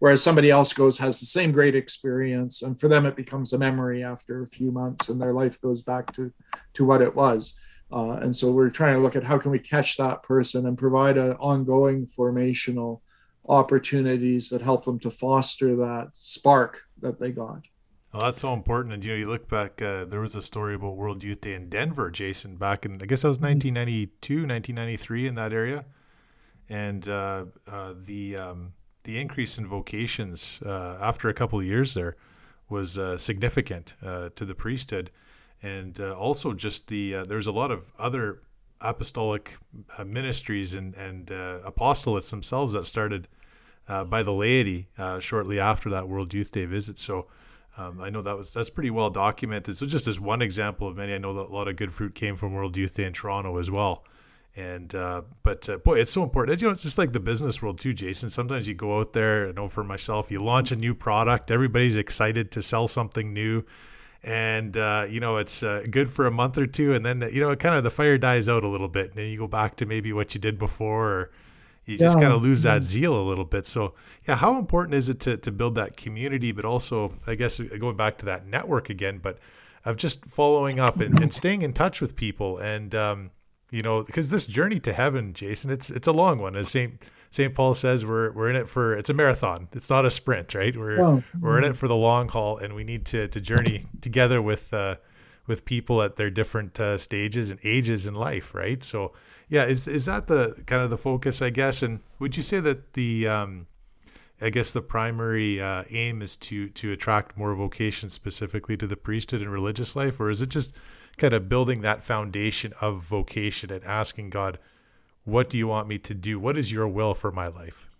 [0.00, 3.58] whereas somebody else goes has the same great experience and for them it becomes a
[3.58, 6.32] memory after a few months and their life goes back to
[6.74, 7.56] to what it was
[7.92, 10.76] uh, and so we're trying to look at how can we catch that person and
[10.76, 13.00] provide an ongoing formational
[13.48, 17.62] opportunities that help them to foster that spark that they got
[18.16, 18.94] well, that's so important.
[18.94, 19.82] And you know, you look back.
[19.82, 23.04] Uh, there was a story about World Youth Day in Denver, Jason, back in I
[23.04, 24.48] guess that was 1992, mm-hmm.
[24.48, 25.84] 1993 in that area,
[26.70, 28.72] and uh, uh, the um,
[29.04, 32.16] the increase in vocations uh, after a couple of years there
[32.70, 35.10] was uh, significant uh, to the priesthood,
[35.62, 38.42] and also just the there's a lot of other
[38.80, 39.56] apostolic
[40.04, 43.28] ministries and and apostolates themselves that started
[44.08, 44.88] by the laity
[45.20, 46.98] shortly after that World Youth Day visit.
[46.98, 47.26] So
[47.78, 49.76] um, I know that was that's pretty well documented.
[49.76, 52.14] So just as one example of many, I know that a lot of good fruit
[52.14, 54.04] came from World Youth Day in Toronto as well.
[54.56, 56.62] And uh, but uh, boy, it's so important.
[56.62, 58.30] You know, it's just like the business world too, Jason.
[58.30, 59.48] Sometimes you go out there.
[59.48, 61.50] I know for myself, you launch a new product.
[61.50, 63.62] Everybody's excited to sell something new,
[64.22, 67.40] and uh, you know it's uh, good for a month or two, and then you
[67.40, 69.46] know it kind of the fire dies out a little bit, and then you go
[69.46, 71.10] back to maybe what you did before.
[71.10, 71.30] Or,
[71.86, 73.64] you just kind of lose that zeal a little bit.
[73.64, 73.94] So,
[74.26, 77.96] yeah, how important is it to, to build that community, but also, I guess, going
[77.96, 79.38] back to that network again, but
[79.84, 82.58] of just following up and, and staying in touch with people.
[82.58, 83.30] And, um,
[83.70, 86.56] you know, because this journey to heaven, Jason, it's it's a long one.
[86.56, 87.00] As St.
[87.30, 87.54] St.
[87.54, 89.68] Paul says we're we're in it for it's a marathon.
[89.72, 90.76] It's not a sprint, right?
[90.76, 91.00] We're
[91.40, 94.72] we're in it for the long haul, and we need to to journey together with
[94.72, 94.96] uh,
[95.46, 98.82] with people at their different uh, stages and ages in life, right?
[98.82, 99.12] So
[99.48, 101.82] yeah, is is that the kind of the focus, I guess?
[101.82, 103.66] And would you say that the um,
[104.40, 108.96] I guess the primary uh, aim is to to attract more vocations specifically to the
[108.96, 110.72] priesthood and religious life, or is it just
[111.16, 114.58] kind of building that foundation of vocation and asking God,
[115.26, 116.38] what do you want me to do?
[116.38, 117.90] What is your will for my life?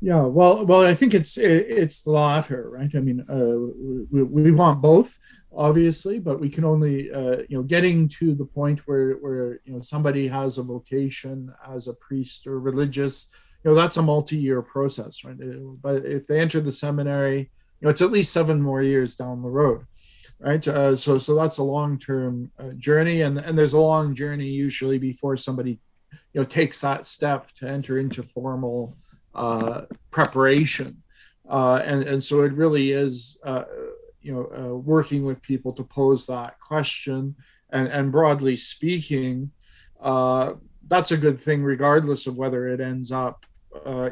[0.00, 2.90] Yeah, well, well, I think it's it's the latter, right?
[2.94, 5.18] I mean, uh, we, we want both,
[5.52, 9.72] obviously, but we can only, uh, you know, getting to the point where where you
[9.72, 13.26] know somebody has a vocation as a priest or religious,
[13.64, 15.36] you know, that's a multi-year process, right?
[15.42, 19.16] Uh, but if they enter the seminary, you know, it's at least seven more years
[19.16, 19.84] down the road
[20.40, 20.66] right?
[20.68, 24.46] Uh, so so that's a long term uh, journey, and and there's a long journey
[24.46, 25.80] usually before somebody,
[26.32, 28.96] you know, takes that step to enter into formal
[29.34, 31.02] uh, preparation,
[31.48, 33.38] uh, and and so it really is.
[33.44, 33.64] Uh,
[34.20, 37.36] you know, uh, working with people to pose that question,
[37.70, 39.50] and, and broadly speaking,
[40.02, 43.46] that's a good thing, regardless of whether it ends up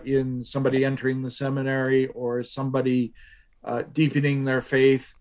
[0.05, 3.13] in somebody entering the seminary or somebody
[3.93, 5.13] deepening their faith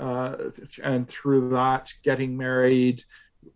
[0.00, 0.36] uh,
[0.82, 3.04] and through that, getting married,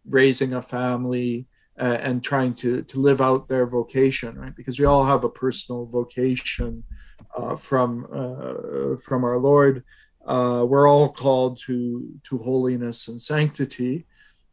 [0.09, 1.47] raising a family,
[1.79, 4.55] uh, and trying to to live out their vocation, right?
[4.55, 6.85] Because we all have a personal vocation
[7.37, 9.85] uh, from uh, from our Lord.
[10.27, 14.07] Uh, we're all called to to holiness and sanctity,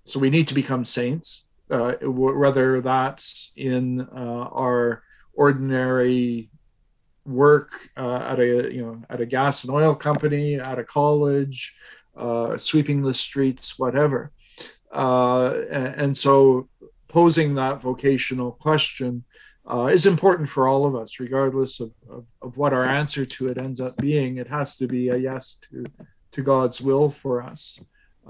[0.05, 1.45] so we need to become saints.
[1.69, 5.03] Uh, whether that's in our
[5.33, 6.49] ordinary
[7.25, 11.73] work uh, at a you know at a gas and oil company, at a college,
[12.17, 14.31] uh, sweeping the streets, whatever.
[14.91, 16.67] Uh, and, so
[17.11, 19.23] posing that vocational question
[19.71, 23.47] uh, is important for all of us, regardless of, of, of, what our answer to
[23.47, 24.37] it ends up being.
[24.37, 25.85] It has to be a yes to
[26.31, 27.79] to God's will for us.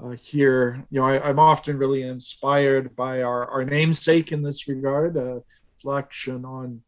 [0.02, 4.66] Uh, here, you know, I, am often really inspired by our, our namesake in this
[4.66, 5.42] regard, a
[5.76, 6.82] reflection on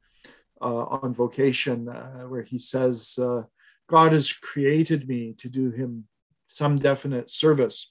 [0.61, 3.43] uh, on vocation, uh, where he says, uh,
[3.87, 6.07] God has created me to do him
[6.49, 7.91] some definite service.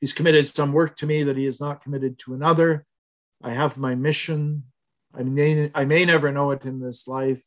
[0.00, 2.86] He's committed some work to me that he has not committed to another.
[3.42, 4.64] I have my mission.
[5.14, 7.42] I may, I may never know it in this life,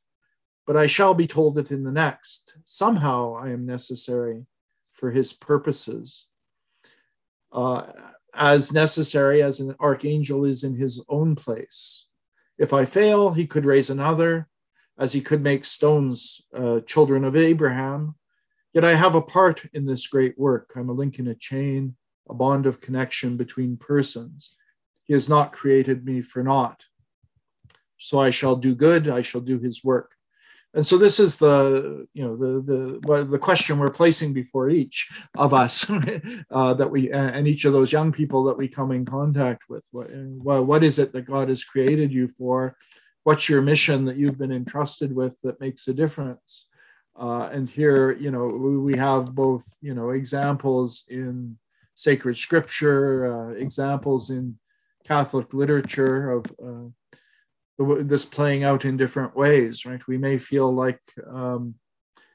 [0.65, 2.57] but I shall be told it in the next.
[2.63, 4.45] Somehow I am necessary
[4.91, 6.27] for his purposes.
[7.51, 7.83] Uh,
[8.33, 12.05] as necessary as an archangel is in his own place.
[12.57, 14.47] If I fail, he could raise another,
[14.97, 18.15] as he could make stones uh, children of Abraham.
[18.73, 20.73] Yet I have a part in this great work.
[20.75, 21.95] I'm a link in a chain,
[22.29, 24.55] a bond of connection between persons.
[25.07, 26.83] He has not created me for naught.
[27.97, 30.11] So I shall do good, I shall do his work.
[30.73, 35.09] And so this is the you know the the the question we're placing before each
[35.35, 35.89] of us
[36.51, 39.85] uh, that we and each of those young people that we come in contact with.
[39.91, 42.75] What, what is it that god has created you for?
[43.23, 46.67] What's your mission that you've been entrusted with that makes a difference?
[47.19, 51.57] Uh, and here you know we have both you know examples in
[51.95, 54.59] sacred scripture uh, examples in
[55.07, 56.89] catholic literature of uh,
[57.99, 60.01] this playing out in different ways, right?
[60.07, 61.75] We may feel like, um,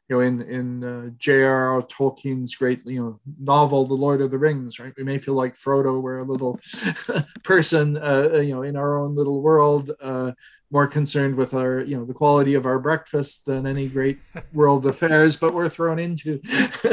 [0.09, 1.83] you know, in in uh, J.R.R.
[1.83, 4.93] Tolkien's great, you know, novel, The Lord of the Rings, right?
[4.97, 6.61] We may feel like Frodo, we're a little
[7.45, 10.33] person, uh, uh, you know, in our own little world, uh,
[10.71, 14.19] more concerned with our, you know, the quality of our breakfast than any great
[14.53, 16.41] world affairs, but we're thrown into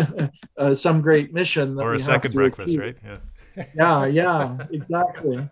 [0.57, 1.79] uh, some great mission.
[1.79, 2.81] or a second breakfast, achieve.
[2.81, 2.97] right?
[3.03, 3.17] Yeah.
[3.75, 5.49] Yeah, yeah, exactly.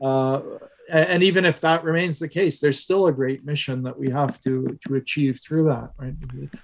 [0.00, 0.40] Uh,
[0.88, 4.40] and even if that remains the case there's still a great mission that we have
[4.42, 6.14] to to achieve through that right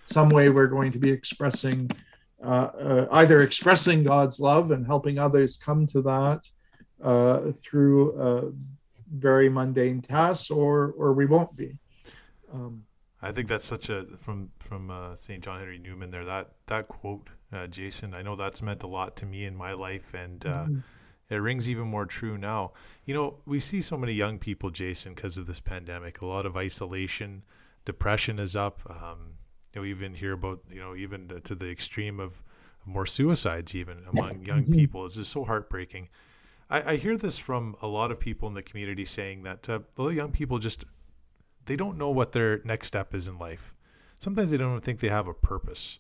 [0.04, 1.90] some way we're going to be expressing
[2.44, 6.40] uh, uh, either expressing god's love and helping others come to that
[7.02, 8.50] uh, through uh,
[9.12, 11.78] very mundane tasks or or we won't be
[12.52, 12.82] um,
[13.22, 16.88] i think that's such a from from uh, st john henry newman there that that
[16.88, 20.40] quote uh, jason i know that's meant a lot to me in my life and
[20.40, 20.78] mm-hmm
[21.30, 22.72] it rings even more true now.
[23.04, 26.20] You know, we see so many young people, Jason, because of this pandemic.
[26.20, 27.42] A lot of isolation,
[27.84, 28.80] depression is up.
[28.88, 29.34] Um,
[29.74, 32.42] you know, even hear about you know even to the extreme of
[32.86, 34.72] more suicides even among young mm-hmm.
[34.72, 35.04] people.
[35.04, 36.08] It's just so heartbreaking.
[36.70, 39.80] I, I, hear this from a lot of people in the community saying that uh,
[39.96, 40.84] a lot of young people just
[41.66, 43.74] they don't know what their next step is in life.
[44.18, 45.98] Sometimes they don't even think they have a purpose.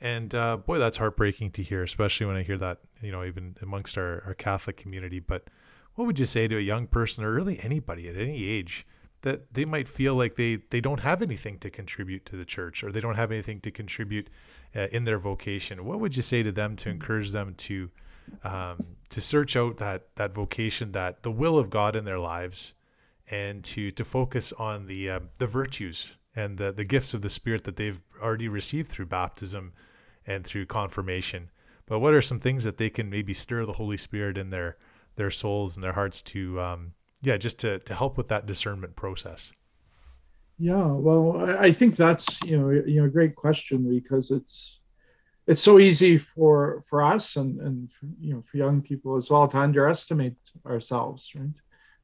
[0.00, 3.56] And uh, boy, that's heartbreaking to hear, especially when I hear that, you know, even
[3.62, 5.18] amongst our, our Catholic community.
[5.18, 5.48] But
[5.94, 8.86] what would you say to a young person or really anybody at any age
[9.22, 12.84] that they might feel like they they don't have anything to contribute to the church
[12.84, 14.30] or they don't have anything to contribute
[14.76, 17.90] uh, in their vocation what would you say to them to encourage them to
[18.44, 22.74] um, to search out that that vocation that the will of god in their lives
[23.30, 27.28] and to to focus on the uh, the virtues and the, the gifts of the
[27.28, 29.72] spirit that they've already received through baptism
[30.28, 31.50] and through confirmation.
[31.86, 34.76] But what are some things that they can maybe stir the holy spirit in their
[35.16, 38.94] their souls and their hearts to um, yeah just to to help with that discernment
[38.94, 39.50] process?
[40.60, 44.80] Yeah well i think that's you know you know a great question because it's
[45.46, 49.30] it's so easy for for us and and for, you know for young people as
[49.30, 50.36] well to underestimate
[50.66, 51.58] ourselves right?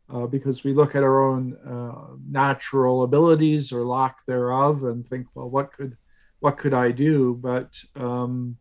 [0.08, 5.26] Uh, because we look at our own uh, natural abilities or lack thereof and think
[5.34, 5.96] well what could
[6.44, 8.56] what could i do but um,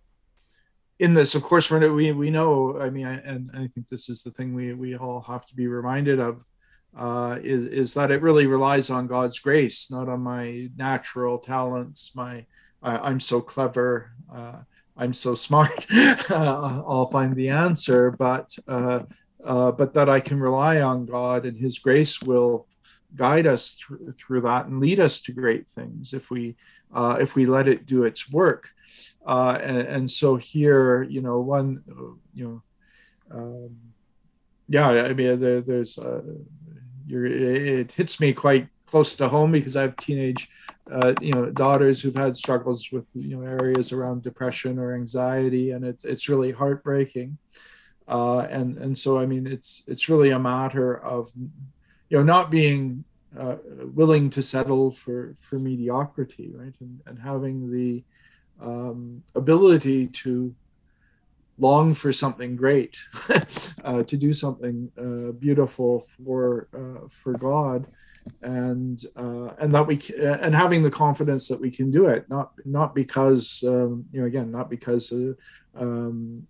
[0.99, 2.79] in this, of course, we we know.
[2.79, 5.55] I mean, I, and I think this is the thing we we all have to
[5.55, 6.45] be reminded of
[6.95, 12.11] uh, is is that it really relies on God's grace, not on my natural talents.
[12.15, 12.45] My
[12.81, 14.11] I'm so clever.
[14.33, 14.59] Uh,
[14.95, 15.85] I'm so smart.
[16.29, 19.01] I'll find the answer, but uh,
[19.43, 22.67] uh, but that I can rely on God and His grace will
[23.15, 26.55] guide us through, through that and lead us to great things if we
[26.93, 28.69] uh, if we let it do its work.
[29.25, 31.81] Uh, and, and, so here, you know, one,
[32.33, 33.77] you know, um,
[34.67, 36.21] yeah, I mean, there, there's, uh,
[37.07, 40.49] it hits me quite close to home because I have teenage,
[40.91, 45.71] uh, you know, daughters who've had struggles with, you know, areas around depression or anxiety,
[45.71, 47.37] and it, it's really heartbreaking.
[48.07, 51.31] Uh, and and so I mean, it's it's really a matter of,
[52.09, 53.05] you know, not being
[53.37, 53.57] uh,
[53.93, 58.03] willing to settle for for mediocrity, right, and and having the
[58.61, 60.53] um, ability to
[61.59, 62.97] long for something great,
[63.83, 67.87] uh, to do something uh, beautiful for uh, for God,
[68.41, 72.51] and uh, and that we and having the confidence that we can do it, not
[72.65, 75.33] not because um, you know again not because uh,
[75.75, 76.47] um,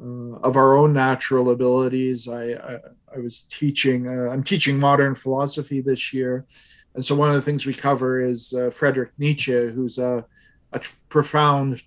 [0.00, 2.28] uh, of our own natural abilities.
[2.28, 2.78] I I,
[3.14, 6.46] I was teaching I'm teaching modern philosophy this year.
[6.94, 10.24] And so one of the things we cover is Frederick Nietzsche, who's a
[10.72, 11.82] a profound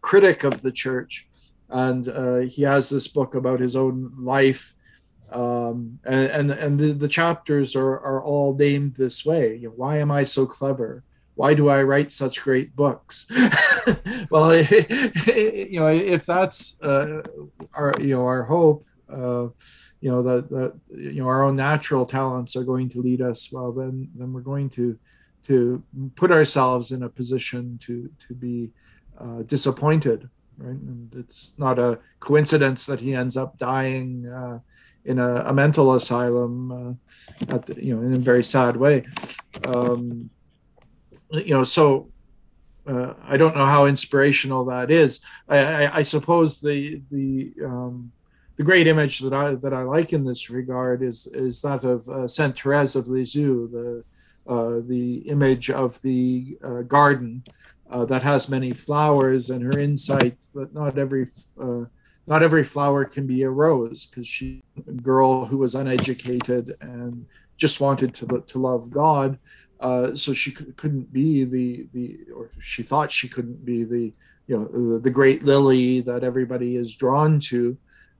[0.00, 1.28] critic of the church,
[1.68, 4.74] and uh, he has this book about his own life,
[5.30, 9.56] um, and and, and the, the chapters are are all named this way.
[9.56, 11.04] You know, why am I so clever?
[11.40, 13.26] Why do I write such great books?
[14.30, 14.54] well,
[15.26, 17.22] you know, if that's uh,
[17.72, 18.84] our you know our hope.
[19.08, 19.48] Uh,
[20.02, 23.70] you know that you know our own natural talents are going to lead us well
[23.70, 24.98] then then we're going to
[25.44, 25.82] to
[26.14, 28.70] put ourselves in a position to to be
[29.18, 34.58] uh, disappointed right and it's not a coincidence that he ends up dying uh,
[35.04, 39.04] in a, a, mental asylum uh, at the, you know in a very sad way
[39.66, 40.30] um,
[41.32, 42.10] you know so
[42.86, 45.20] uh, I don't know how inspirational that is.
[45.48, 48.10] I, I, I suppose the the um,
[48.56, 52.08] the great image that I that I like in this regard is is that of
[52.08, 54.04] uh, Saint Therese of Lisieux, the
[54.52, 57.42] uh, the image of the uh, garden
[57.90, 61.26] uh, that has many flowers and her insight that not every
[61.60, 61.84] uh,
[62.26, 67.26] not every flower can be a rose because she a girl who was uneducated and
[67.56, 69.38] just wanted to to love God
[69.80, 74.12] uh, so she couldn't be the the or she thought she couldn't be the
[74.46, 77.76] you know the, the great lily that everybody is drawn to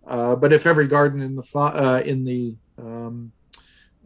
[0.06, 3.32] but if every garden in the in the um,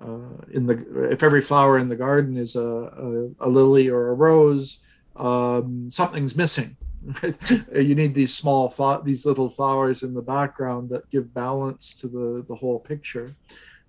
[0.01, 4.09] uh, in the if every flower in the garden is a, a, a lily or
[4.09, 4.81] a rose,
[5.17, 6.77] um, something's missing.
[7.75, 8.69] you need these small
[9.05, 13.31] these little flowers in the background that give balance to the the whole picture,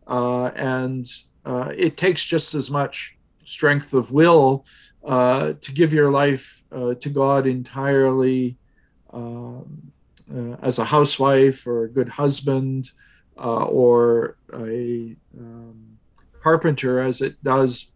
[0.08, 1.08] uh, and
[1.46, 3.15] uh, it takes just as much
[3.46, 4.66] strength of will
[5.04, 8.58] uh, to give your life uh, to God entirely.
[9.12, 9.92] Um,
[10.28, 12.90] uh, as a housewife or a good husband
[13.38, 15.98] or a um,
[16.42, 17.92] carpenter as it does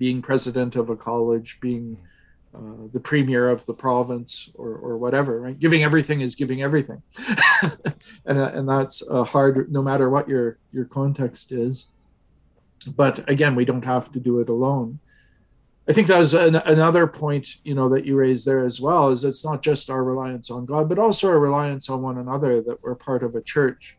[0.00, 1.98] being president of a college, being
[2.54, 5.58] uh, the premier of the province or, or whatever, right?
[5.58, 7.02] Giving everything is giving everything.
[8.24, 11.86] and, uh, and that's uh, hard no matter what your, your context is.
[12.86, 15.00] But again, we don't have to do it alone.
[15.88, 19.08] I think that was an, another point, you know, that you raised there as well,
[19.08, 22.62] is it's not just our reliance on God, but also our reliance on one another,
[22.62, 23.98] that we're part of a church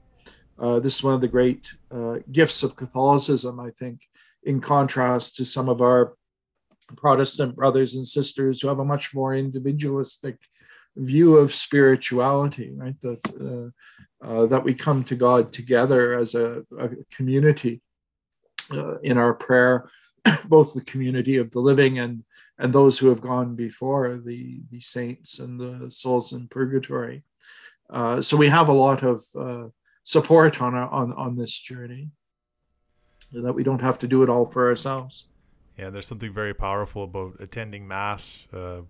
[0.61, 4.01] uh, this is one of the great uh, gifts of Catholicism, I think,
[4.43, 6.13] in contrast to some of our
[6.95, 10.37] Protestant brothers and sisters who have a much more individualistic
[10.95, 12.95] view of spirituality, right?
[13.01, 13.73] That
[14.23, 17.81] uh, uh that we come to God together as a, a community.
[18.73, 19.89] Uh, in our prayer,
[20.45, 22.23] both the community of the living and
[22.59, 27.23] and those who have gone before, the the saints and the souls in purgatory.
[27.89, 29.67] Uh, so we have a lot of uh,
[30.03, 32.09] support on, our, on on this journey,
[33.31, 35.27] that we don't have to do it all for ourselves.
[35.77, 38.81] Yeah, there's something very powerful about attending mass uh,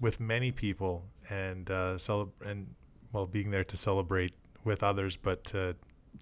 [0.00, 1.96] with many people and uh,
[2.44, 2.74] and
[3.12, 4.34] well being there to celebrate
[4.64, 5.72] with others, but uh,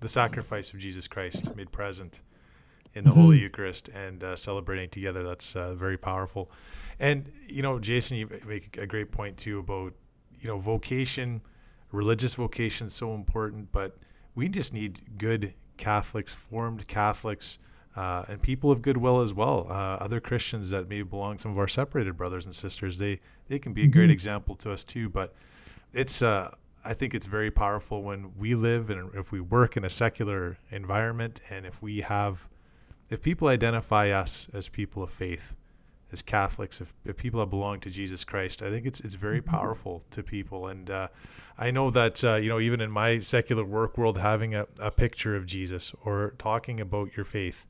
[0.01, 2.21] the sacrifice of Jesus Christ made present
[2.95, 3.21] in the mm-hmm.
[3.21, 5.23] Holy Eucharist and uh, celebrating together.
[5.23, 6.51] That's uh, very powerful.
[6.99, 9.95] And you know, Jason, you make a great point too about
[10.39, 11.41] you know vocation,
[11.93, 13.99] religious vocation is so important, but
[14.35, 17.59] we just need good Catholics, formed Catholics.
[17.97, 19.67] Uh, and people of goodwill as well.
[19.69, 23.19] Uh, other Christians that may belong, some of our separated brothers and sisters, they
[23.49, 24.13] they can be a great mm-hmm.
[24.13, 25.09] example to us too.
[25.09, 25.35] But
[25.93, 29.85] it's uh, I think it's very powerful when we live and if we work in
[29.85, 32.49] a secular environment and if we have
[33.11, 35.57] if people identify us as people of faith,
[36.13, 39.41] as Catholics, if, if people that belong to Jesus Christ, I think it's it's very
[39.41, 39.51] mm-hmm.
[39.51, 40.69] powerful to people.
[40.69, 41.09] And uh,
[41.59, 44.91] I know that uh, you know even in my secular work world, having a, a
[44.91, 47.67] picture of Jesus or talking about your faith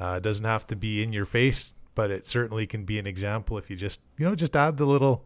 [0.00, 3.58] uh, doesn't have to be in your face, but it certainly can be an example
[3.58, 5.24] if you just you know just add the little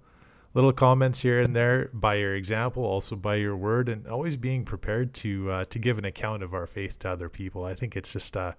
[0.54, 4.64] little comments here and there by your example, also by your word, and always being
[4.64, 7.64] prepared to uh, to give an account of our faith to other people.
[7.64, 8.52] I think it's just uh,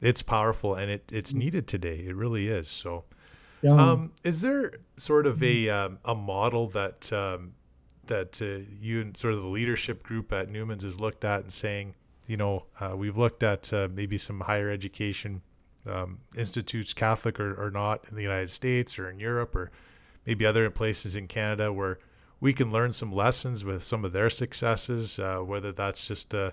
[0.00, 2.04] it's powerful and it it's needed today.
[2.06, 2.68] It really is.
[2.68, 3.04] So,
[3.62, 3.72] yeah.
[3.72, 7.54] um, is there sort of a um, a model that um,
[8.06, 11.52] that uh, you and sort of the leadership group at Newman's has looked at and
[11.52, 11.94] saying,
[12.26, 15.42] you know, uh, we've looked at uh, maybe some higher education
[15.86, 19.70] um, institutes, Catholic or, or not, in the United States or in Europe or
[20.26, 21.98] maybe other places in Canada where
[22.40, 26.50] we can learn some lessons with some of their successes, uh, whether that's just uh,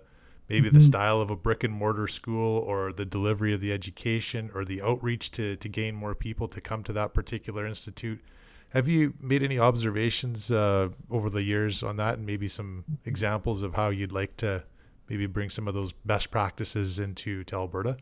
[0.50, 0.76] maybe mm-hmm.
[0.76, 4.64] the style of a brick and mortar school or the delivery of the education or
[4.64, 8.22] the outreach to, to gain more people to come to that particular institute.
[8.70, 13.64] Have you made any observations uh, over the years on that and maybe some examples
[13.64, 14.64] of how you'd like to
[15.10, 17.98] maybe bring some of those best practices into to Alberta?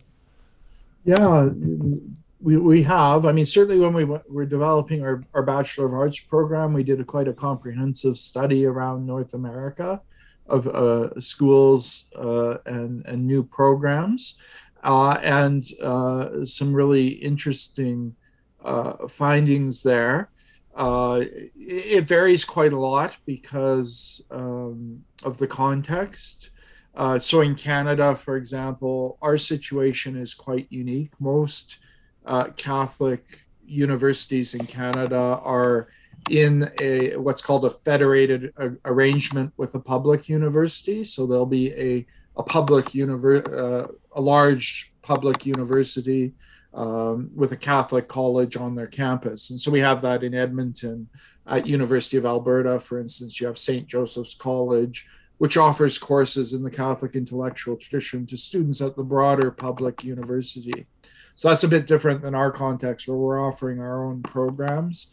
[1.05, 1.49] Yeah,
[2.41, 3.25] we, we have.
[3.25, 6.99] I mean, certainly when we were developing our, our Bachelor of Arts program, we did
[6.99, 10.01] a, quite a comprehensive study around North America
[10.47, 14.35] of uh, schools uh, and, and new programs,
[14.83, 18.15] uh, and uh, some really interesting
[18.63, 20.29] uh, findings there.
[20.75, 21.21] Uh,
[21.55, 26.49] it varies quite a lot because um, of the context.
[27.19, 31.11] so, in Canada, for example, our situation is quite unique.
[31.19, 31.77] Most
[32.57, 33.23] Catholic
[33.65, 35.87] universities in Canada are
[36.29, 41.03] in a what's called a federated a, arrangement with a public university.
[41.03, 42.05] So there'll be a
[42.35, 46.33] a public univer- uh, a large public university
[46.73, 51.07] um, with a Catholic college on their campus, and so we have that in Edmonton
[51.45, 53.39] at University of Alberta, for instance.
[53.39, 53.85] You have St.
[53.85, 55.07] Joseph's College,
[55.37, 60.87] which offers courses in the Catholic intellectual tradition to students at the broader public university.
[61.35, 65.07] So that's a bit different than our context where we're offering our own programs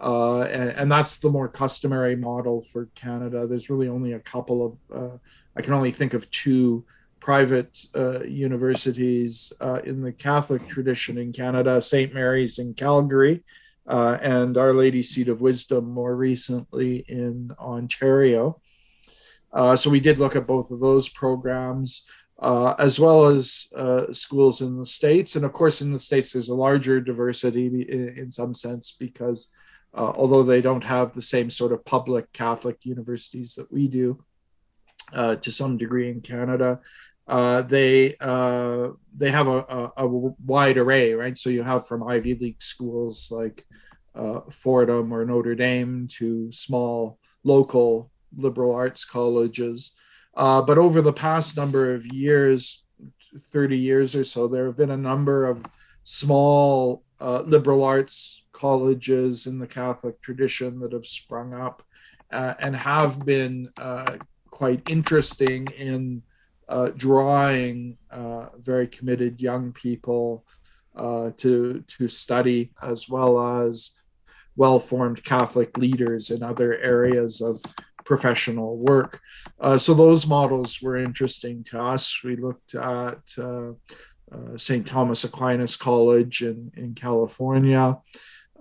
[0.00, 3.46] uh, and, and, that's the more customary model for Canada.
[3.46, 5.16] There's really only a couple of, uh,
[5.56, 6.84] I can only think of two
[7.18, 12.12] private uh, universities uh, in the Catholic tradition in Canada St.
[12.12, 13.42] Mary's in Calgary
[13.86, 18.60] uh, and Our Lady Seat of Wisdom more recently in Ontario.
[19.50, 22.04] Uh, so we did look at both of those programs.
[22.42, 23.72] as well as
[24.12, 25.36] schools in the States.
[25.36, 29.48] And of course, in the States, there's a larger diversity in, in some sense because
[29.94, 34.22] uh, although they don't have the same sort of public Catholic universities that we do
[35.12, 36.80] uh, to some degree in Canada.
[37.28, 41.36] Uh, they uh, they have a, a, a, wide array, right?
[41.36, 43.66] So you have from Ivy League schools like
[44.14, 49.92] uh, Fordham or Notre Dame to small local liberal arts colleges.
[50.34, 52.84] Uh, but over the past number of years,
[53.38, 55.64] 30 years or so, there have been a number of
[56.04, 61.82] small liberal arts colleges in the Catholic tradition that have sprung up
[62.32, 64.16] uh, and have been uh,
[64.50, 66.22] quite interesting in
[66.68, 70.44] uh, drawing uh, very committed young people
[70.96, 73.92] uh, to to study as well as
[74.56, 77.60] well-formed Catholic leaders in other areas of
[78.06, 79.20] professional work.
[79.60, 82.22] Uh, so those models were interesting to us.
[82.24, 83.20] We looked at
[84.56, 84.86] St.
[84.86, 87.98] Thomas Aquinas College in, in California.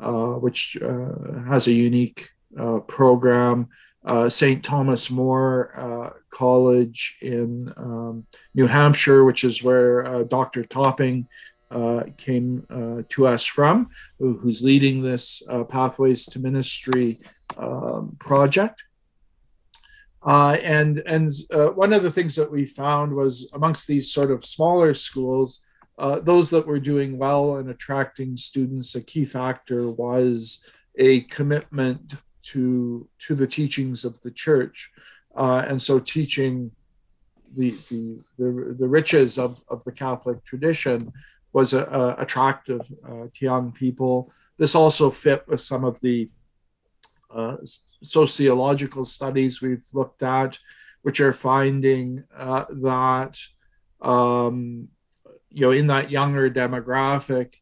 [0.02, 2.30] Uh, which uh, has a unique
[2.60, 3.70] uh, program.
[4.28, 4.64] St.
[4.64, 10.64] Thomas More College in um, New Hampshire, which is where Dr.
[10.64, 11.28] Topping
[11.72, 13.90] uh, came uh, to us from,
[14.20, 17.20] who, who's leading this uh, Pathways to Ministry
[17.58, 18.84] um, project.
[20.24, 21.32] and and
[21.76, 25.62] one of the things that we found was amongst these sort of smaller schools,
[25.98, 30.64] those that were doing well and attracting students, a key factor was
[30.98, 34.92] a commitment to to the teachings of the church,
[35.36, 36.72] uh, and so teaching
[37.58, 41.12] the, the the, the riches of, of the Catholic tradition
[41.54, 44.32] was a, a attractive uh, to young people.
[44.58, 46.30] This also fit with some of the
[47.34, 47.58] uh,
[48.04, 50.58] sociological studies we've looked at,
[51.02, 53.40] which are finding uh, that
[54.02, 54.90] um,
[55.56, 57.56] you know in that younger demographic,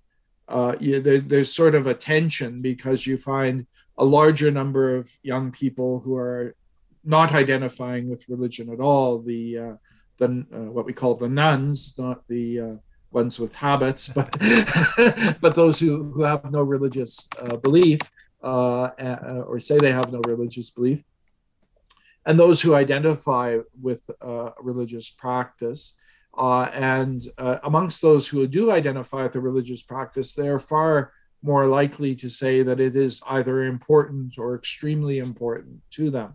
[0.48, 3.68] uh, you, there, there's sort of a tension because you find
[4.00, 6.56] a larger number of young people who are
[7.04, 9.20] not identifying with religion at all.
[9.20, 9.74] The uh,
[10.18, 12.76] the uh, what we call the nones not the uh,
[13.12, 14.32] ones with habits, but
[15.42, 18.00] but those who who have no religious uh, belief
[18.42, 18.90] uh,
[19.46, 21.04] or say they have no religious belief,
[22.26, 24.10] and those who identify with
[24.60, 25.94] religious practice.
[26.38, 31.14] And amongst those who do identify with the religious practice, they are far
[31.44, 36.34] more likely to say that it is either important or extremely important to them.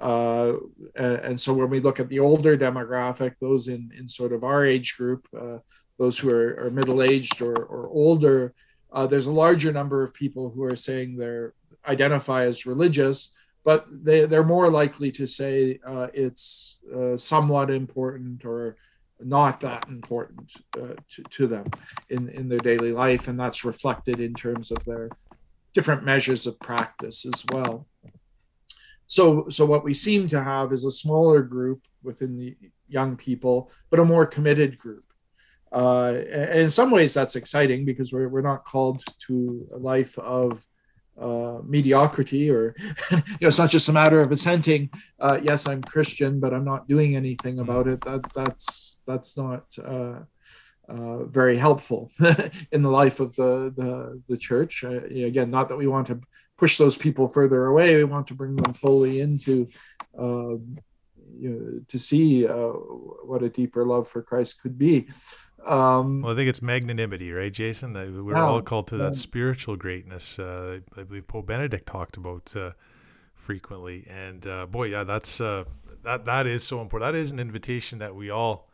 [0.00, 0.54] Uh,
[0.96, 4.66] and so when we look at the older demographic, those in, in sort of our
[4.66, 5.58] age group, uh,
[5.96, 8.52] those who are, are middle aged or, or older,
[8.90, 11.54] uh, there's a larger number of people who are saying they're
[11.86, 13.32] identify as religious,
[13.64, 18.76] but they, they're more likely to say uh, it's uh, somewhat important or
[19.24, 21.66] not that important uh, to, to them
[22.08, 23.28] in, in their daily life.
[23.28, 25.10] And that's reflected in terms of their
[25.74, 27.86] different measures of practice as well.
[29.06, 32.56] So, so what we seem to have is a smaller group within the
[32.88, 35.04] young people, but a more committed group.
[35.72, 40.18] Uh, and in some ways, that's exciting because we're, we're not called to a life
[40.18, 40.66] of
[41.20, 42.74] uh, mediocrity or
[43.10, 44.88] you know it's not just a matter of assenting
[45.20, 47.70] uh, yes i'm christian but i'm not doing anything mm-hmm.
[47.70, 48.00] about it.
[48.02, 50.20] That that's that's not uh,
[50.88, 52.10] uh very helpful
[52.72, 54.84] in the life of the the, the church.
[54.84, 56.20] Uh, again not that we want to
[56.56, 57.96] push those people further away.
[57.96, 59.68] We want to bring them fully into
[60.18, 60.78] um,
[61.38, 62.72] you know, to see uh,
[63.28, 65.08] what a deeper love for christ could be
[65.66, 67.94] um, well, I think it's magnanimity, right, Jason?
[67.94, 70.38] We're yeah, all called to that spiritual greatness.
[70.38, 72.72] Uh, I believe Pope Benedict talked about uh,
[73.34, 75.64] frequently, and uh, boy, yeah, that's uh,
[76.02, 77.12] that that is so important.
[77.12, 78.68] That is an invitation that we all,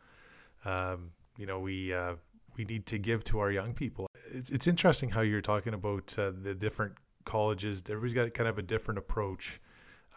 [0.65, 2.15] um, you know, we uh,
[2.57, 4.07] we need to give to our young people.
[4.31, 7.83] It's it's interesting how you're talking about uh, the different colleges.
[7.87, 9.61] Everybody's got kind of a different approach.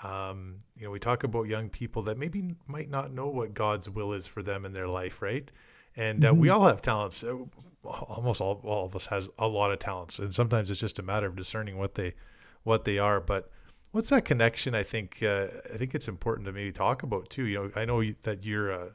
[0.02, 3.88] Um, you know, we talk about young people that maybe might not know what God's
[3.88, 5.50] will is for them in their life, right?
[5.97, 6.40] And uh, mm-hmm.
[6.40, 7.24] we all have talents.
[7.24, 7.36] Uh,
[7.84, 11.03] almost all, all of us has a lot of talents, and sometimes it's just a
[11.03, 12.14] matter of discerning what they
[12.62, 13.20] what they are.
[13.20, 13.51] But
[13.90, 14.74] what's that connection?
[14.74, 17.45] I think uh, I think it's important to maybe talk about too.
[17.45, 18.90] You know, I know that you're a,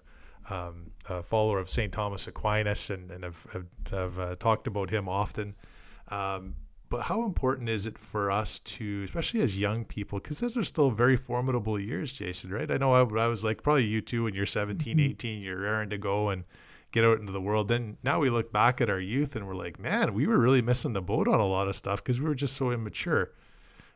[0.50, 4.89] um, a follower of Saint Thomas Aquinas and and have have, have uh, talked about
[4.89, 5.56] him often.
[6.10, 6.56] Um,
[6.89, 10.64] but how important is it for us to, especially as young people, because those are
[10.64, 12.72] still very formidable years, Jason, right?
[12.72, 15.10] I know I, I was like probably you too when you're 17, mm-hmm.
[15.12, 16.45] 18, you're raring to go and
[16.98, 17.68] get out into the world.
[17.68, 20.64] Then now we look back at our youth and we're like, man, we were really
[20.64, 23.34] missing the boat on a lot of stuff because we were just so immature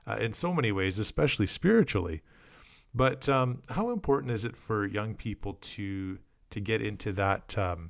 [0.06, 2.22] uh, in so many ways, especially spiritually.
[2.93, 6.20] But um, how important is it for young people to
[6.52, 7.89] to get into that um,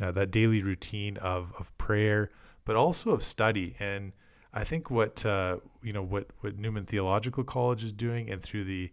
[0.00, 2.30] uh, that daily routine of of prayer,
[2.64, 3.76] but also of study?
[3.78, 4.12] And
[4.54, 8.64] I think what uh, you know what what Newman Theological College is doing, and through
[8.64, 8.90] the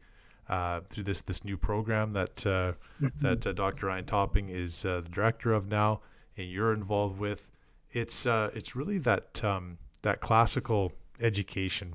[0.49, 3.07] uh, through this this new program that uh, mm-hmm.
[3.19, 3.87] that uh, Dr.
[3.87, 6.01] Ryan Topping is uh, the director of now,
[6.37, 7.49] and you're involved with.
[7.91, 11.93] It's uh, it's really that um, that classical education,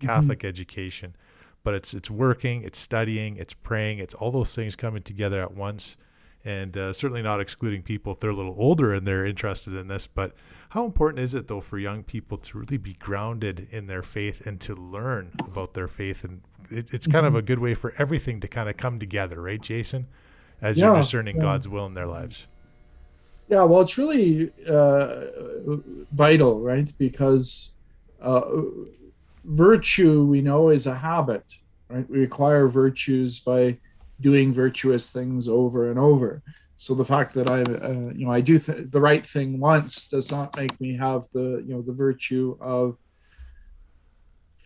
[0.00, 0.48] Catholic mm-hmm.
[0.48, 1.16] education,
[1.64, 5.52] but it's it's working, it's studying, it's praying, it's all those things coming together at
[5.54, 5.96] once,
[6.44, 9.88] and uh, certainly not excluding people if they're a little older and they're interested in
[9.88, 10.06] this.
[10.06, 10.34] But
[10.70, 14.46] how important is it though for young people to really be grounded in their faith
[14.46, 16.40] and to learn about their faith and
[16.70, 17.36] it, it's kind mm-hmm.
[17.36, 20.06] of a good way for everything to kind of come together, right, Jason?
[20.60, 21.42] As yeah, you're discerning yeah.
[21.42, 22.46] God's will in their lives.
[23.48, 25.24] Yeah, well, it's really uh,
[26.12, 26.90] vital, right?
[26.96, 27.70] Because
[28.20, 28.42] uh,
[29.44, 31.44] virtue, we know, is a habit,
[31.88, 32.08] right?
[32.08, 33.78] We acquire virtues by
[34.20, 36.42] doing virtuous things over and over.
[36.76, 40.06] So the fact that I, uh, you know, I do th- the right thing once
[40.06, 42.96] does not make me have the, you know, the virtue of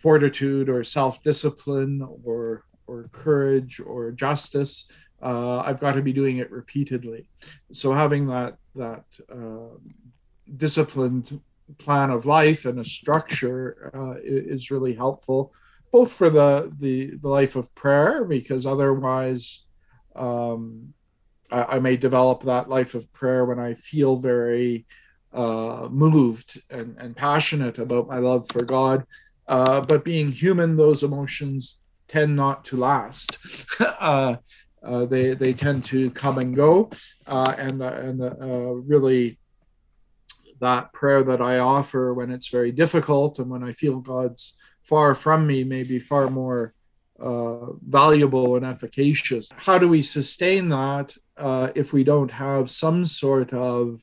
[0.07, 4.85] fortitude or self discipline or or courage or justice,
[5.21, 7.29] uh, I've got to be doing it repeatedly.
[7.73, 9.75] So having that that uh,
[10.57, 11.41] disciplined
[11.79, 15.53] plan of life and a structure uh, is really helpful,
[15.91, 19.65] both for the, the the life of prayer because otherwise.
[20.15, 20.95] Um,
[21.51, 24.87] I, I may develop that life of prayer when I feel very
[25.33, 29.05] uh, moved and, and passionate about my love for God.
[29.49, 33.39] Uh, but being human, those emotions tend not to last.
[33.81, 34.37] uh,
[34.83, 36.91] uh, they they tend to come and go,
[37.27, 39.39] uh, and uh, and uh, really
[40.61, 45.15] that prayer that I offer when it's very difficult and when I feel God's far
[45.15, 46.73] from me may be far more
[47.19, 49.51] valuable and efficacious.
[49.57, 51.15] How do we sustain that
[51.75, 54.01] if we don't have some sort of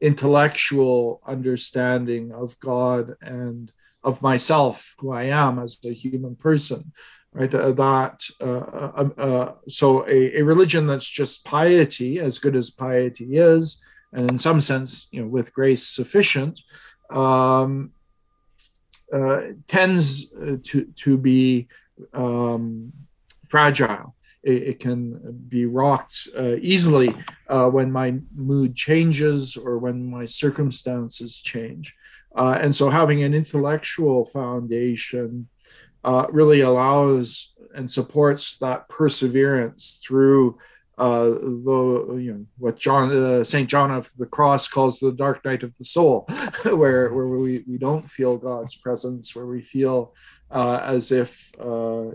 [0.00, 3.72] intellectual understanding of God and
[4.08, 6.92] of myself, who I am as a human person?
[7.34, 12.38] Right, uh, that uh, uh, um, uh, so a, a religion that's just piety, as
[12.38, 13.84] good as piety is,
[14.14, 16.62] and in some sense, you know, with grace sufficient,
[17.10, 17.92] um,
[19.66, 20.26] tends
[20.68, 21.68] to to be
[22.14, 22.92] um,
[23.46, 24.14] fragile.
[24.42, 25.00] It, it, can
[25.48, 27.14] be rocked uh, easily
[27.48, 31.96] uh, when my mood changes or when my circumstances change.
[32.34, 35.48] Uh, and so, having an intellectual foundation
[36.04, 40.58] uh, really allows and supports that perseverance through
[40.98, 45.44] uh, the you know what John uh, Saint John of the Cross calls the dark
[45.44, 46.26] night of the soul,
[46.64, 50.14] where where we, we don't feel God's presence, where we feel
[50.50, 52.06] uh, as if uh,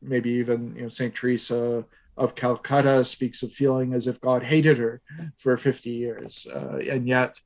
[0.00, 1.84] maybe even you know Saint Teresa
[2.16, 5.00] of Calcutta speaks of feeling as if God hated her
[5.36, 7.40] for 50 years, uh, and yet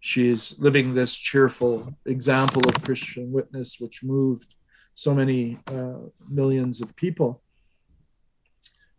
[0.00, 4.54] she's living this cheerful example of Christian witness, which moved
[4.94, 5.98] so many uh,
[6.28, 7.42] millions of people.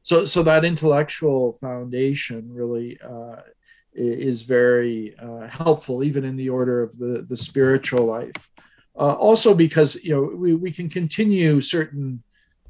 [0.03, 3.41] So, so that intellectual foundation really uh,
[3.93, 8.49] is very uh, helpful, even in the order of the the spiritual life.
[8.95, 12.23] Uh, also, because you know we, we can continue certain,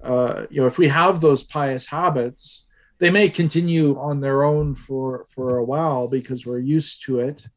[0.04, 2.68] uh, you know, if we have those pious habits,
[3.00, 7.48] they may continue on their own for for a while because we're used to it.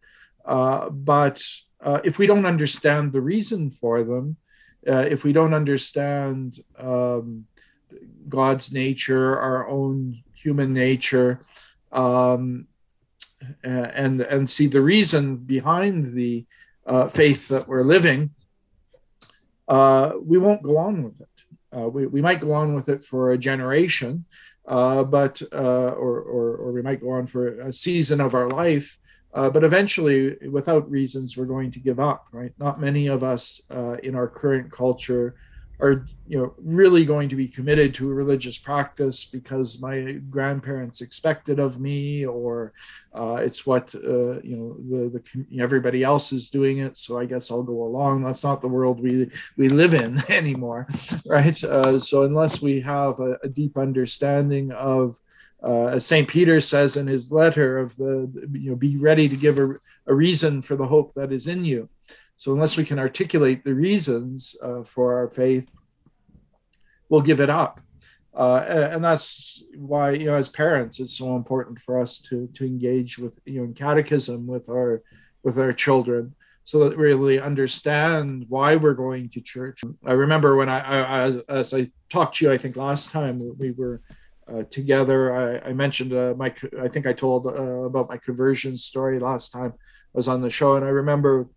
[0.45, 1.43] Uh, but
[1.81, 4.37] uh, if we don't understand the reason for them,
[4.87, 7.47] uh, if we don't understand um,
[8.29, 11.41] God's nature, our own human nature,
[11.93, 12.67] um,
[13.63, 16.47] and and see the reason behind the
[16.87, 18.31] uh, faith that we're living,
[19.69, 21.29] uh, we won't go on with it.
[21.73, 24.25] We, we might go on with it for a generation,
[24.65, 28.99] but or, or, or we might go on for a season of our life.
[29.35, 32.29] Uh, but eventually, without reasons, we're going to give up.
[32.33, 32.53] Right?
[32.59, 35.35] Not many of us uh, in our current culture
[35.81, 41.01] are you know really going to be committed to a religious practice because my grandparents
[41.01, 42.73] expected of me or
[43.13, 47.25] uh, it's what uh, you know the, the everybody else is doing it so i
[47.25, 50.87] guess i'll go along that's not the world we we live in anymore
[51.27, 55.21] right uh, so unless we have a, a deep understanding of
[55.65, 56.29] uh, as St.
[56.29, 60.15] Peter says in his letter, of the, you know, be ready to give a, a
[60.15, 61.89] reason for the hope that is in you.
[62.37, 65.71] So unless we can articulate the reasons uh, for our faith,
[67.09, 67.81] we'll give it up.
[68.37, 72.67] Uh, and that's why, you know, as parents, it's so important for us to to
[72.67, 75.03] engage with, you know, in catechism with our
[75.45, 76.35] with our children,
[76.65, 79.83] so that we really understand why we're going to church.
[80.05, 83.41] I remember when I, I as, as I talked to you, I think last time
[83.57, 84.01] we were
[84.71, 85.63] together.
[85.65, 89.51] I, I mentioned uh, my, I think I told uh, about my conversion story last
[89.51, 91.49] time I was on the show, and I remember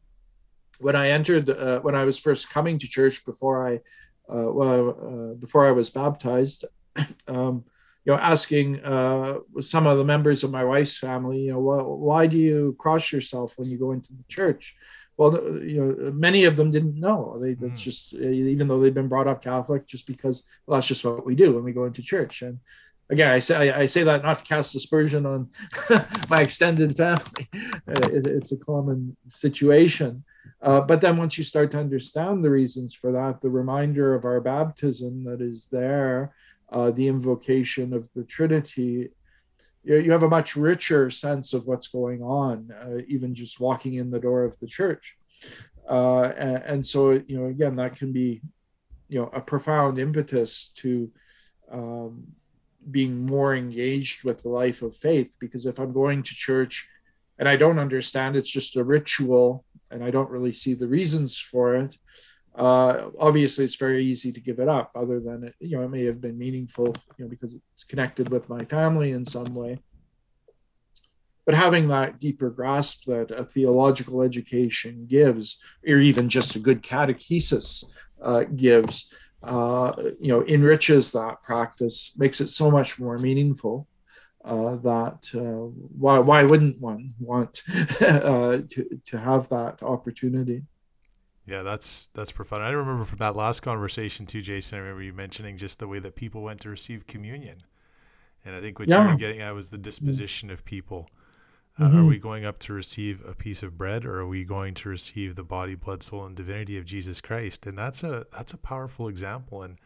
[0.80, 3.76] when I entered, uh, when I was first coming to church before I,
[4.34, 6.66] uh, well, uh, before I was baptized,
[7.28, 7.66] um,
[8.06, 12.26] you know, asking uh, some of the members of my wife's family, you know, why
[12.28, 14.76] do you cross yourself when you go into the church?
[15.18, 17.40] Well, you know, many of them didn't know.
[17.42, 17.76] They, mm.
[17.76, 21.34] just, even though they've been brought up Catholic, just because well, that's just what we
[21.36, 22.44] do when we go into church.
[22.44, 22.60] And
[23.10, 25.50] again, I say I say that not to cast aspersion on
[26.30, 27.50] my extended family.
[27.88, 30.24] It, it's a common situation.
[30.62, 34.26] Uh, but then once you start to understand the reasons for that, the reminder of
[34.26, 36.34] our baptism that is there,
[36.72, 39.10] uh, the invocation of the Trinity,
[39.88, 44.12] you, have a much richer sense of what's going on, uh, even just walking in
[44.12, 45.16] the door of the church.
[45.90, 48.42] Uh, and, and, so, you know, again, that can be,
[49.08, 51.10] you know, a profound impetus to
[51.72, 52.24] um,
[52.90, 55.34] being more engaged with the life of faith.
[55.40, 56.88] Because if I'm going to church
[57.40, 61.40] and I don't understand, it's just a ritual and I don't really see the reasons
[61.40, 61.96] for it,
[62.58, 65.90] uh, obviously it's very easy to give it up other than it you know it
[65.90, 66.88] may have been meaningful
[67.18, 69.80] you know because it's connected with my family in some way.
[71.46, 76.84] But having that deeper grasp that a theological education gives or even just a good
[76.84, 77.86] catechesis
[78.22, 83.88] uh, gives uh, you know enriches that practice makes it so much more meaningful
[84.44, 87.62] uh, that uh, why why wouldn't one want
[88.02, 90.64] uh, to to have that opportunity
[91.48, 92.64] yeah, that's that's profound.
[92.64, 94.78] I remember from that last conversation too, Jason.
[94.78, 97.58] I remember you mentioning just the way that people went to receive communion,
[98.44, 99.02] and I think what yeah.
[99.02, 101.10] you were getting at was the disposition of people.
[101.80, 102.00] Uh, mm-hmm.
[102.00, 104.90] Are we going up to receive a piece of bread, or are we going to
[104.90, 107.66] receive the body, blood, soul, and divinity of Jesus Christ?
[107.66, 109.64] And that's a that's a powerful example.
[109.64, 109.78] And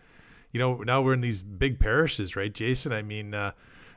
[0.52, 2.92] you know, now we're in these big parishes, right, Jason?
[2.92, 3.34] I mean.
[3.34, 3.52] Uh,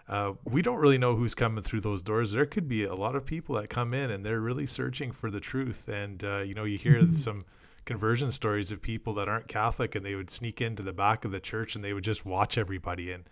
[0.07, 2.33] uh, we don't really know who's coming through those doors.
[2.33, 5.31] There could be a lot of people that come in and they're really searching for
[5.31, 5.89] the truth.
[5.89, 7.15] And uh, you know, you hear mm-hmm.
[7.17, 7.45] some
[7.87, 11.33] conversion stories of people that aren't Catholic and they would sneak into the back of
[11.33, 13.25] the church and they would just watch everybody in.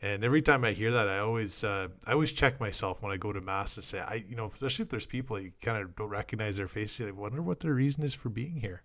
[0.00, 3.16] And every time I hear that, I always uh, I always check myself when I
[3.16, 5.94] go to mass to say, I you know, especially if there's people you kind of
[5.96, 8.82] don't recognize their face, I wonder what their reason is for being here.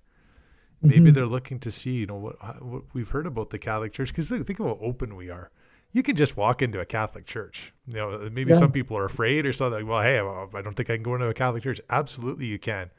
[0.82, 1.14] Maybe mm-hmm.
[1.14, 4.30] they're looking to see, you know, what, what we've heard about the Catholic Church because
[4.30, 5.52] think of how open we are
[5.92, 7.74] you can just walk into a Catholic church.
[7.88, 8.58] You know, maybe yeah.
[8.58, 9.88] some people are afraid or something.
[9.88, 11.82] Well, hey, I don't think I can go into a Catholic church.
[11.90, 12.90] Absolutely, you can.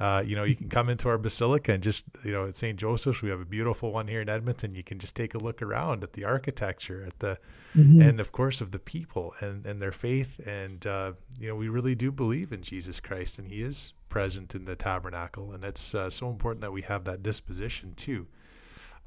[0.00, 2.78] Uh, you know, you can come into our basilica and just, you know, at St.
[2.78, 4.74] Joseph's, we have a beautiful one here in Edmonton.
[4.74, 7.38] You can just take a look around at the architecture, at the,
[7.76, 8.00] mm-hmm.
[8.00, 10.40] and of course, of the people and, and their faith.
[10.46, 14.54] And, uh, you know, we really do believe in Jesus Christ and he is present
[14.54, 15.52] in the tabernacle.
[15.52, 18.26] And it's uh, so important that we have that disposition too.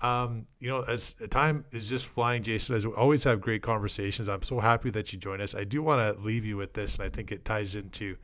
[0.03, 4.27] Um, you know, as time is just flying, Jason, as we always have great conversations.
[4.27, 5.55] I'm so happy that you joined us.
[5.55, 8.17] I do want to leave you with this, and I think it ties into,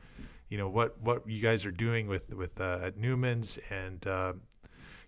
[0.49, 4.34] you know, what what you guys are doing with with uh, at Newman's, and uh,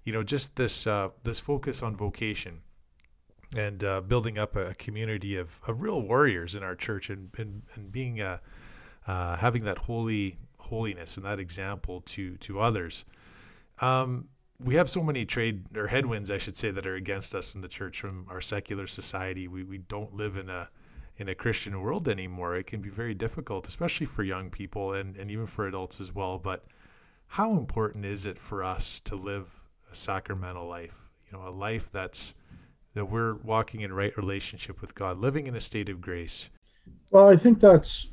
[0.06, 2.62] you know, just this uh, this focus on vocation,
[3.54, 7.64] and uh, building up a community of, of real warriors in our church, and and,
[7.76, 8.38] and being uh,
[9.08, 13.04] uh, having that holy holiness and that example to to others.
[13.82, 14.30] Um,
[14.64, 17.62] we have so many trade or headwinds, I should say, that are against us in
[17.62, 19.48] the church from our secular society.
[19.48, 20.70] We we don't live in a
[21.18, 22.56] in a Christian world anymore.
[22.56, 26.14] It can be very difficult, especially for young people and, and even for adults as
[26.16, 26.38] well.
[26.38, 26.66] But
[27.28, 31.10] how important is it for us to live a sacramental life?
[31.26, 32.34] You know, a life that's
[32.94, 36.50] that we're walking in right relationship with God, living in a state of grace.
[37.10, 38.08] Well, I think that's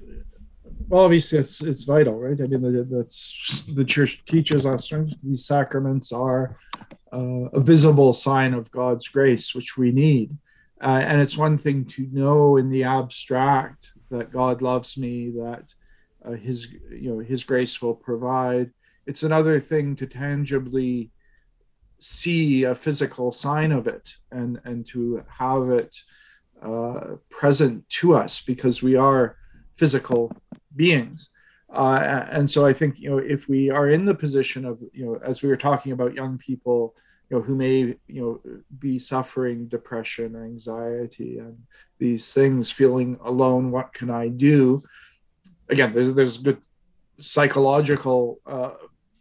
[0.89, 2.41] well, obviously it's it's vital, right?
[2.41, 5.07] I mean, that's the church teaches us right?
[5.23, 6.59] these sacraments are
[7.13, 10.37] uh, a visible sign of God's grace, which we need.
[10.81, 15.65] Uh, and it's one thing to know in the abstract that God loves me, that
[16.25, 18.71] uh, His you know His grace will provide.
[19.07, 21.11] It's another thing to tangibly
[22.01, 25.97] see a physical sign of it and and to have it
[26.63, 29.38] uh, present to us because we are
[29.79, 30.33] physical
[30.75, 31.31] beings.
[31.73, 35.05] Uh, and so I think you know if we are in the position of you
[35.05, 36.95] know as we were talking about young people
[37.29, 38.41] you know who may you know
[38.79, 41.59] be suffering depression anxiety and
[41.99, 44.83] these things feeling alone what can I do
[45.69, 46.61] again there's there's good
[47.19, 48.71] psychological uh,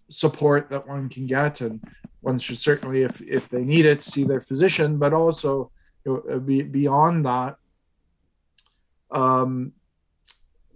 [0.10, 1.84] support that one can get and
[2.22, 5.70] one should certainly if if they need it see their physician but also
[6.06, 7.58] you know, be, beyond that
[9.12, 9.74] um,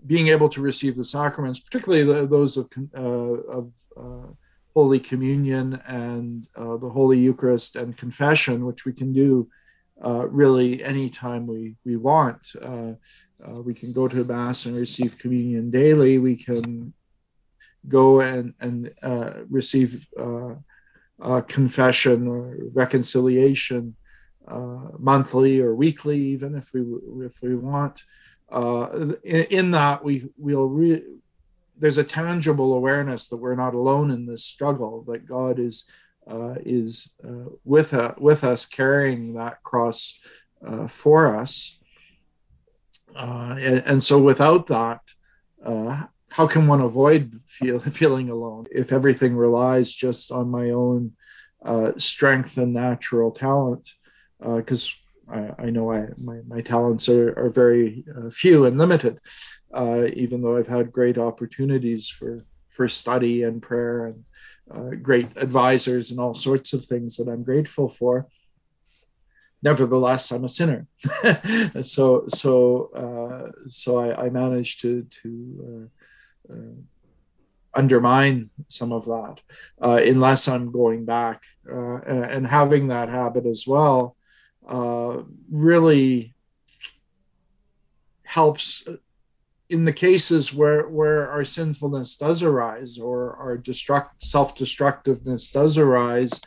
[0.06, 4.28] being able to receive the sacraments, particularly the, those of, uh, of uh,
[4.74, 9.48] Holy Communion and uh, the Holy Eucharist and confession, which we can do
[10.04, 12.40] uh, really anytime we, we want.
[12.62, 12.94] Uh,
[13.48, 16.18] uh, we can go to Mass and receive communion daily.
[16.18, 16.94] We can
[17.88, 18.92] go and, and
[19.50, 20.08] receive
[21.48, 23.96] confession or reconciliation
[25.00, 26.82] monthly or weekly, even if we
[27.26, 28.04] if we want
[28.52, 31.04] uh, in, in, that we we'll re-
[31.78, 35.90] there's a tangible awareness that we're not alone in this struggle that God is
[36.30, 40.20] uh, is uh, with uh, with us carrying that cross
[40.66, 41.80] uh, for us.
[43.16, 45.02] Uh, and, and, so without that
[46.30, 51.12] how can one avoid feel, feeling alone if everything relies just on my own
[51.98, 53.90] strength and natural talent?
[54.40, 54.96] Because
[55.32, 59.20] I, I know I, my, my talents are, are very uh, few and limited,
[59.74, 64.24] uh, even though I've had great opportunities for, for study and prayer and
[64.74, 68.28] uh, great advisors and all sorts of things that I'm grateful for.
[69.64, 70.88] Nevertheless, I'm a sinner,
[71.84, 75.90] so so uh, so I, I, managed to to
[76.50, 76.74] uh, uh,
[77.76, 79.36] undermine some of that
[79.80, 84.16] uh, unless I'm going back uh, and, and, having that habit as well
[84.72, 86.34] uh, really
[88.24, 88.84] helps
[89.70, 96.40] in the cases where where our sinfulness does arise or our destruct self-destructiveness does arise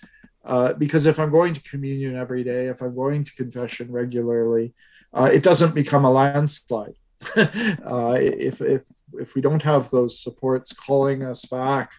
[0.47, 4.75] uh, because if i'm going to communion every day if i'm going to confession regularly
[5.13, 6.95] uh, it doesn't become a landslide.
[7.37, 8.83] Uh, if if
[9.15, 11.93] if we don't have those supports calling us back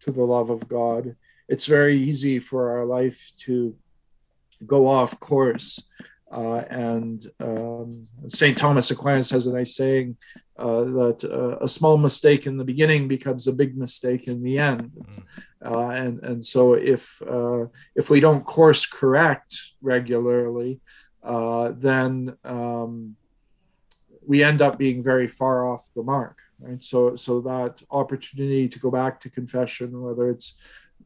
[0.00, 1.14] to the love of god
[1.48, 3.76] it's very easy for our life to
[4.66, 5.80] go off course
[6.32, 8.56] uh, and um, St.
[8.56, 10.16] Thomas Aquinas has a nice saying
[10.56, 14.58] uh, that uh, a small mistake in the beginning becomes a big mistake in the
[14.58, 14.92] end.
[14.96, 15.22] Mm.
[15.64, 20.80] Uh, and, and so if, uh, if we don't course correct regularly,
[21.22, 23.14] uh, then um,
[24.26, 26.38] we end up being very far off the mark.
[26.58, 26.82] Right.
[26.82, 30.54] So, so that opportunity to go back to confession, whether it's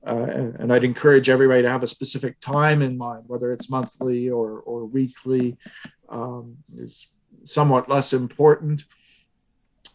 [0.06, 4.30] uh, and, I'd encourage everybody to have a specific time in mind, whether it's monthly
[4.30, 5.56] or, or weekly,
[6.08, 7.08] um, is
[7.44, 8.84] somewhat less important,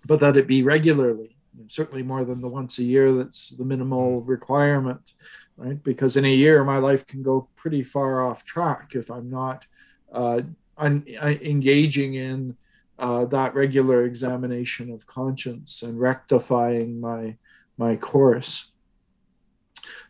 [0.06, 1.38] but that it be regularly,
[1.68, 5.14] certainly more than the once a year that's the minimal requirement,
[5.56, 5.82] right?
[5.82, 9.66] Because in a year, my life can go pretty far off track if I'm not
[10.12, 10.42] uh,
[10.78, 12.58] un- uh, engaging in
[13.00, 17.38] uh, that regular examination of conscience and rectifying my
[17.78, 18.71] my course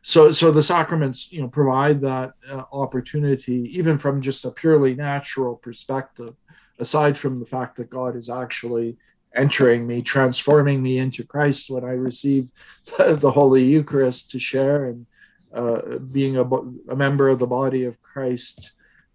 [0.01, 4.95] so so the sacraments you know provide that uh, opportunity even from just a purely
[4.95, 6.35] natural perspective
[6.79, 8.97] aside from the fact that god is actually
[9.35, 12.51] entering me transforming me into christ when i receive
[12.97, 15.05] the, the holy eucharist to share and
[15.53, 18.71] uh, being a, a, member of the body of christ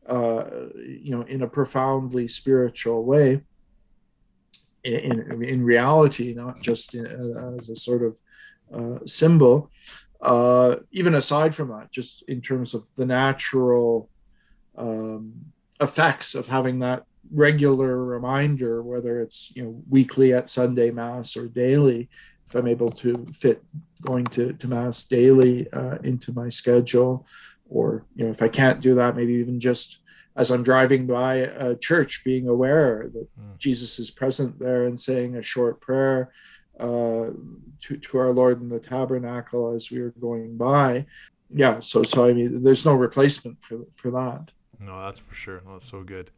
[0.06, 0.44] uh,
[0.76, 3.40] you know in a profoundly spiritual way
[4.84, 7.06] in, in, reality not just in,
[7.58, 8.18] as a sort of
[8.72, 9.70] uh, symbol
[10.20, 14.08] uh, even aside from that, just in terms of the natural
[14.76, 15.32] um,
[15.80, 21.48] effects of having that regular reminder, whether it's you know weekly at Sunday Mass or
[21.48, 22.08] daily,
[22.46, 23.62] if I'm able to fit
[24.02, 27.26] going to, to Mass daily uh, into my schedule,
[27.68, 29.98] or you know if I can't do that, maybe even just
[30.36, 33.58] as I'm driving by a church, being aware that mm.
[33.58, 36.30] Jesus is present there and saying a short prayer
[36.80, 37.30] uh,
[37.80, 41.06] to, to our Lord in the tabernacle as we were going by.
[41.50, 44.50] Yeah, so so I mean, there's no replacement for for that.
[44.80, 45.62] No, that's for sure.
[45.66, 46.30] that's so good.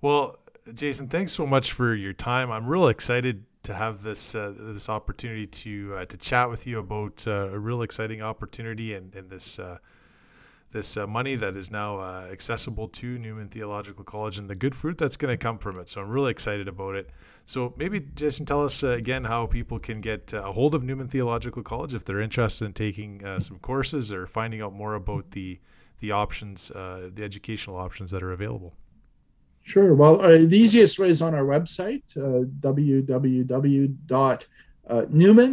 [0.00, 0.38] Well,
[0.74, 2.50] Jason, thanks so much for your time.
[2.50, 6.78] I'm real excited to have this uh, this opportunity to uh, to chat with you
[6.78, 9.78] about uh, a real exciting opportunity and, and this uh,
[10.72, 14.74] this uh, money that is now uh, accessible to Newman Theological College and the good
[14.74, 15.88] fruit that's going to come from it.
[15.88, 17.10] So I'm really excited about it.
[17.50, 20.84] So maybe Jason, tell us uh, again how people can get uh, a hold of
[20.84, 24.94] Newman Theological College if they're interested in taking uh, some courses or finding out more
[24.94, 25.58] about the
[25.98, 28.76] the options, uh, the educational options that are available.
[29.62, 29.94] Sure.
[29.94, 32.04] Well, the easiest way is on our website,
[32.60, 32.78] www.newman,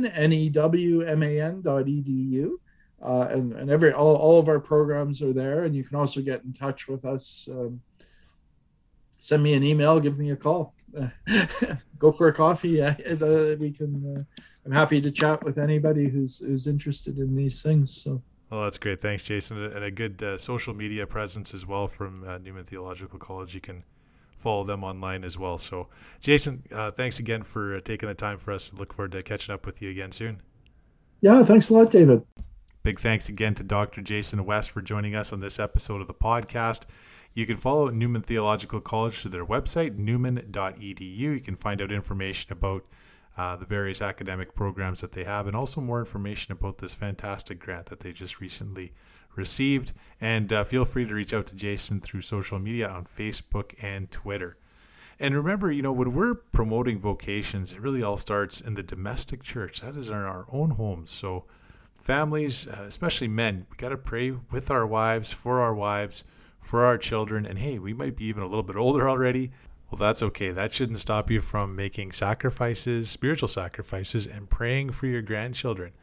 [0.06, 2.52] N-E-W-M-A-N dot edu
[3.02, 6.22] uh, and and every all, all of our programs are there and you can also
[6.22, 7.82] get in touch with us um,
[9.18, 10.76] send me an email give me a call
[12.00, 12.96] go for a coffee yeah,
[13.56, 17.92] we can uh, i'm happy to chat with anybody who's who's interested in these things
[17.92, 18.22] so.
[18.50, 19.02] Well that's great.
[19.02, 19.62] Thanks jason.
[19.62, 23.54] And a good uh, social media presence as well from uh, newman theological college.
[23.54, 23.84] You can
[24.38, 25.58] follow them online as well.
[25.58, 25.90] So
[26.22, 28.72] jason uh, thanks again for uh, taking the time for us.
[28.74, 30.42] Look forward to catching up with you again soon.
[31.22, 32.24] Yeah thanks a lot david.
[32.84, 34.02] Big thanks again to Dr.
[34.02, 36.86] Jason West for joining us on this episode of the podcast.
[37.38, 41.16] You can follow Newman Theological College through their website, newman.edu.
[41.16, 42.84] You can find out information about
[43.38, 47.60] uh, the various academic programs that they have and also more information about this fantastic
[47.60, 48.92] grant that they just recently
[49.36, 49.94] received.
[50.20, 54.10] And uh, feel free to reach out to Jason through social media on Facebook and
[54.10, 54.58] Twitter.
[55.20, 59.44] And remember, you know, when we're promoting vocations, it really all starts in the domestic
[59.44, 59.82] church.
[59.82, 61.12] That is in our own homes.
[61.12, 61.46] So
[61.98, 66.24] families, uh, especially men, we got to pray with our wives, for our wives,
[66.68, 67.46] for our children.
[67.46, 69.52] And hey, we might be even a little bit older already.
[69.90, 70.52] Well, that's okay.
[70.52, 75.94] That shouldn't stop you from making sacrifices, spiritual sacrifices, and praying for your grandchildren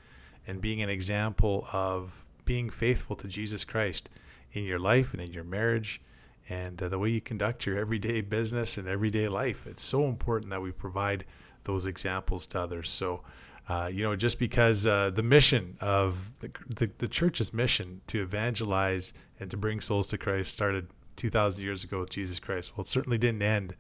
[0.47, 4.09] and being an example of being faithful to Jesus Christ
[4.53, 6.01] in your life and in your marriage
[6.49, 9.67] and uh, the way you conduct your everyday business and everyday life.
[9.67, 11.25] It's so important that we provide
[11.65, 12.91] those examples to others.
[12.91, 13.23] So,
[13.69, 18.21] uh, you know, just because uh, the mission of the, the, the, church's mission to
[18.21, 22.77] evangelize and to bring souls to Christ started 2,000 years ago with Jesus Christ.
[22.77, 23.75] Well, it certainly didn't end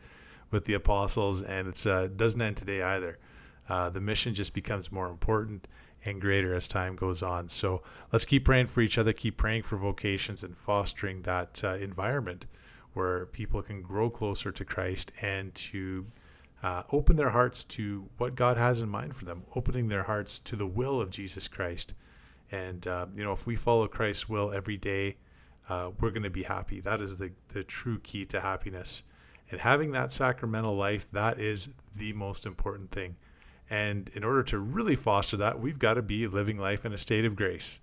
[0.50, 3.18] with the apostles, and it uh, doesn't end today either.
[3.68, 5.66] Uh, the mission just becomes more important,
[6.04, 7.48] and greater as time goes on.
[7.48, 7.82] So
[8.12, 12.46] let's keep praying for each other, keep praying for vocations, and fostering that uh, environment
[12.94, 16.06] where people can grow closer to Christ and to
[16.64, 20.38] uh, open their hearts to what God has in mind for them, opening their hearts
[20.40, 21.92] to the will of Jesus Christ.
[22.50, 25.18] And, uh, you know, if we follow Christ's will every day,
[25.68, 26.80] uh, we're going to be happy.
[26.80, 29.02] That is the, the true key to happiness.
[29.50, 33.14] And having that sacramental life, that is the most important thing.
[33.68, 36.98] And in order to really foster that, we've got to be living life in a
[36.98, 37.78] state of grace.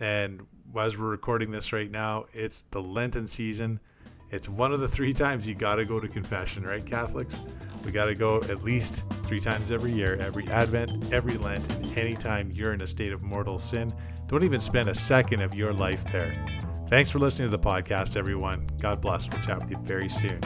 [0.00, 0.40] And
[0.74, 3.78] as we're recording this right now, it's the Lenten season.
[4.30, 7.38] It's one of the three times you got to go to confession, right, Catholics?
[7.84, 11.98] We got to go at least three times every year, every Advent, every Lent, and
[11.98, 13.90] anytime you're in a state of mortal sin.
[14.28, 16.34] Don't even spend a second of your life there.
[16.88, 18.66] Thanks for listening to the podcast, everyone.
[18.80, 19.28] God bless.
[19.30, 20.40] We'll chat with you very soon.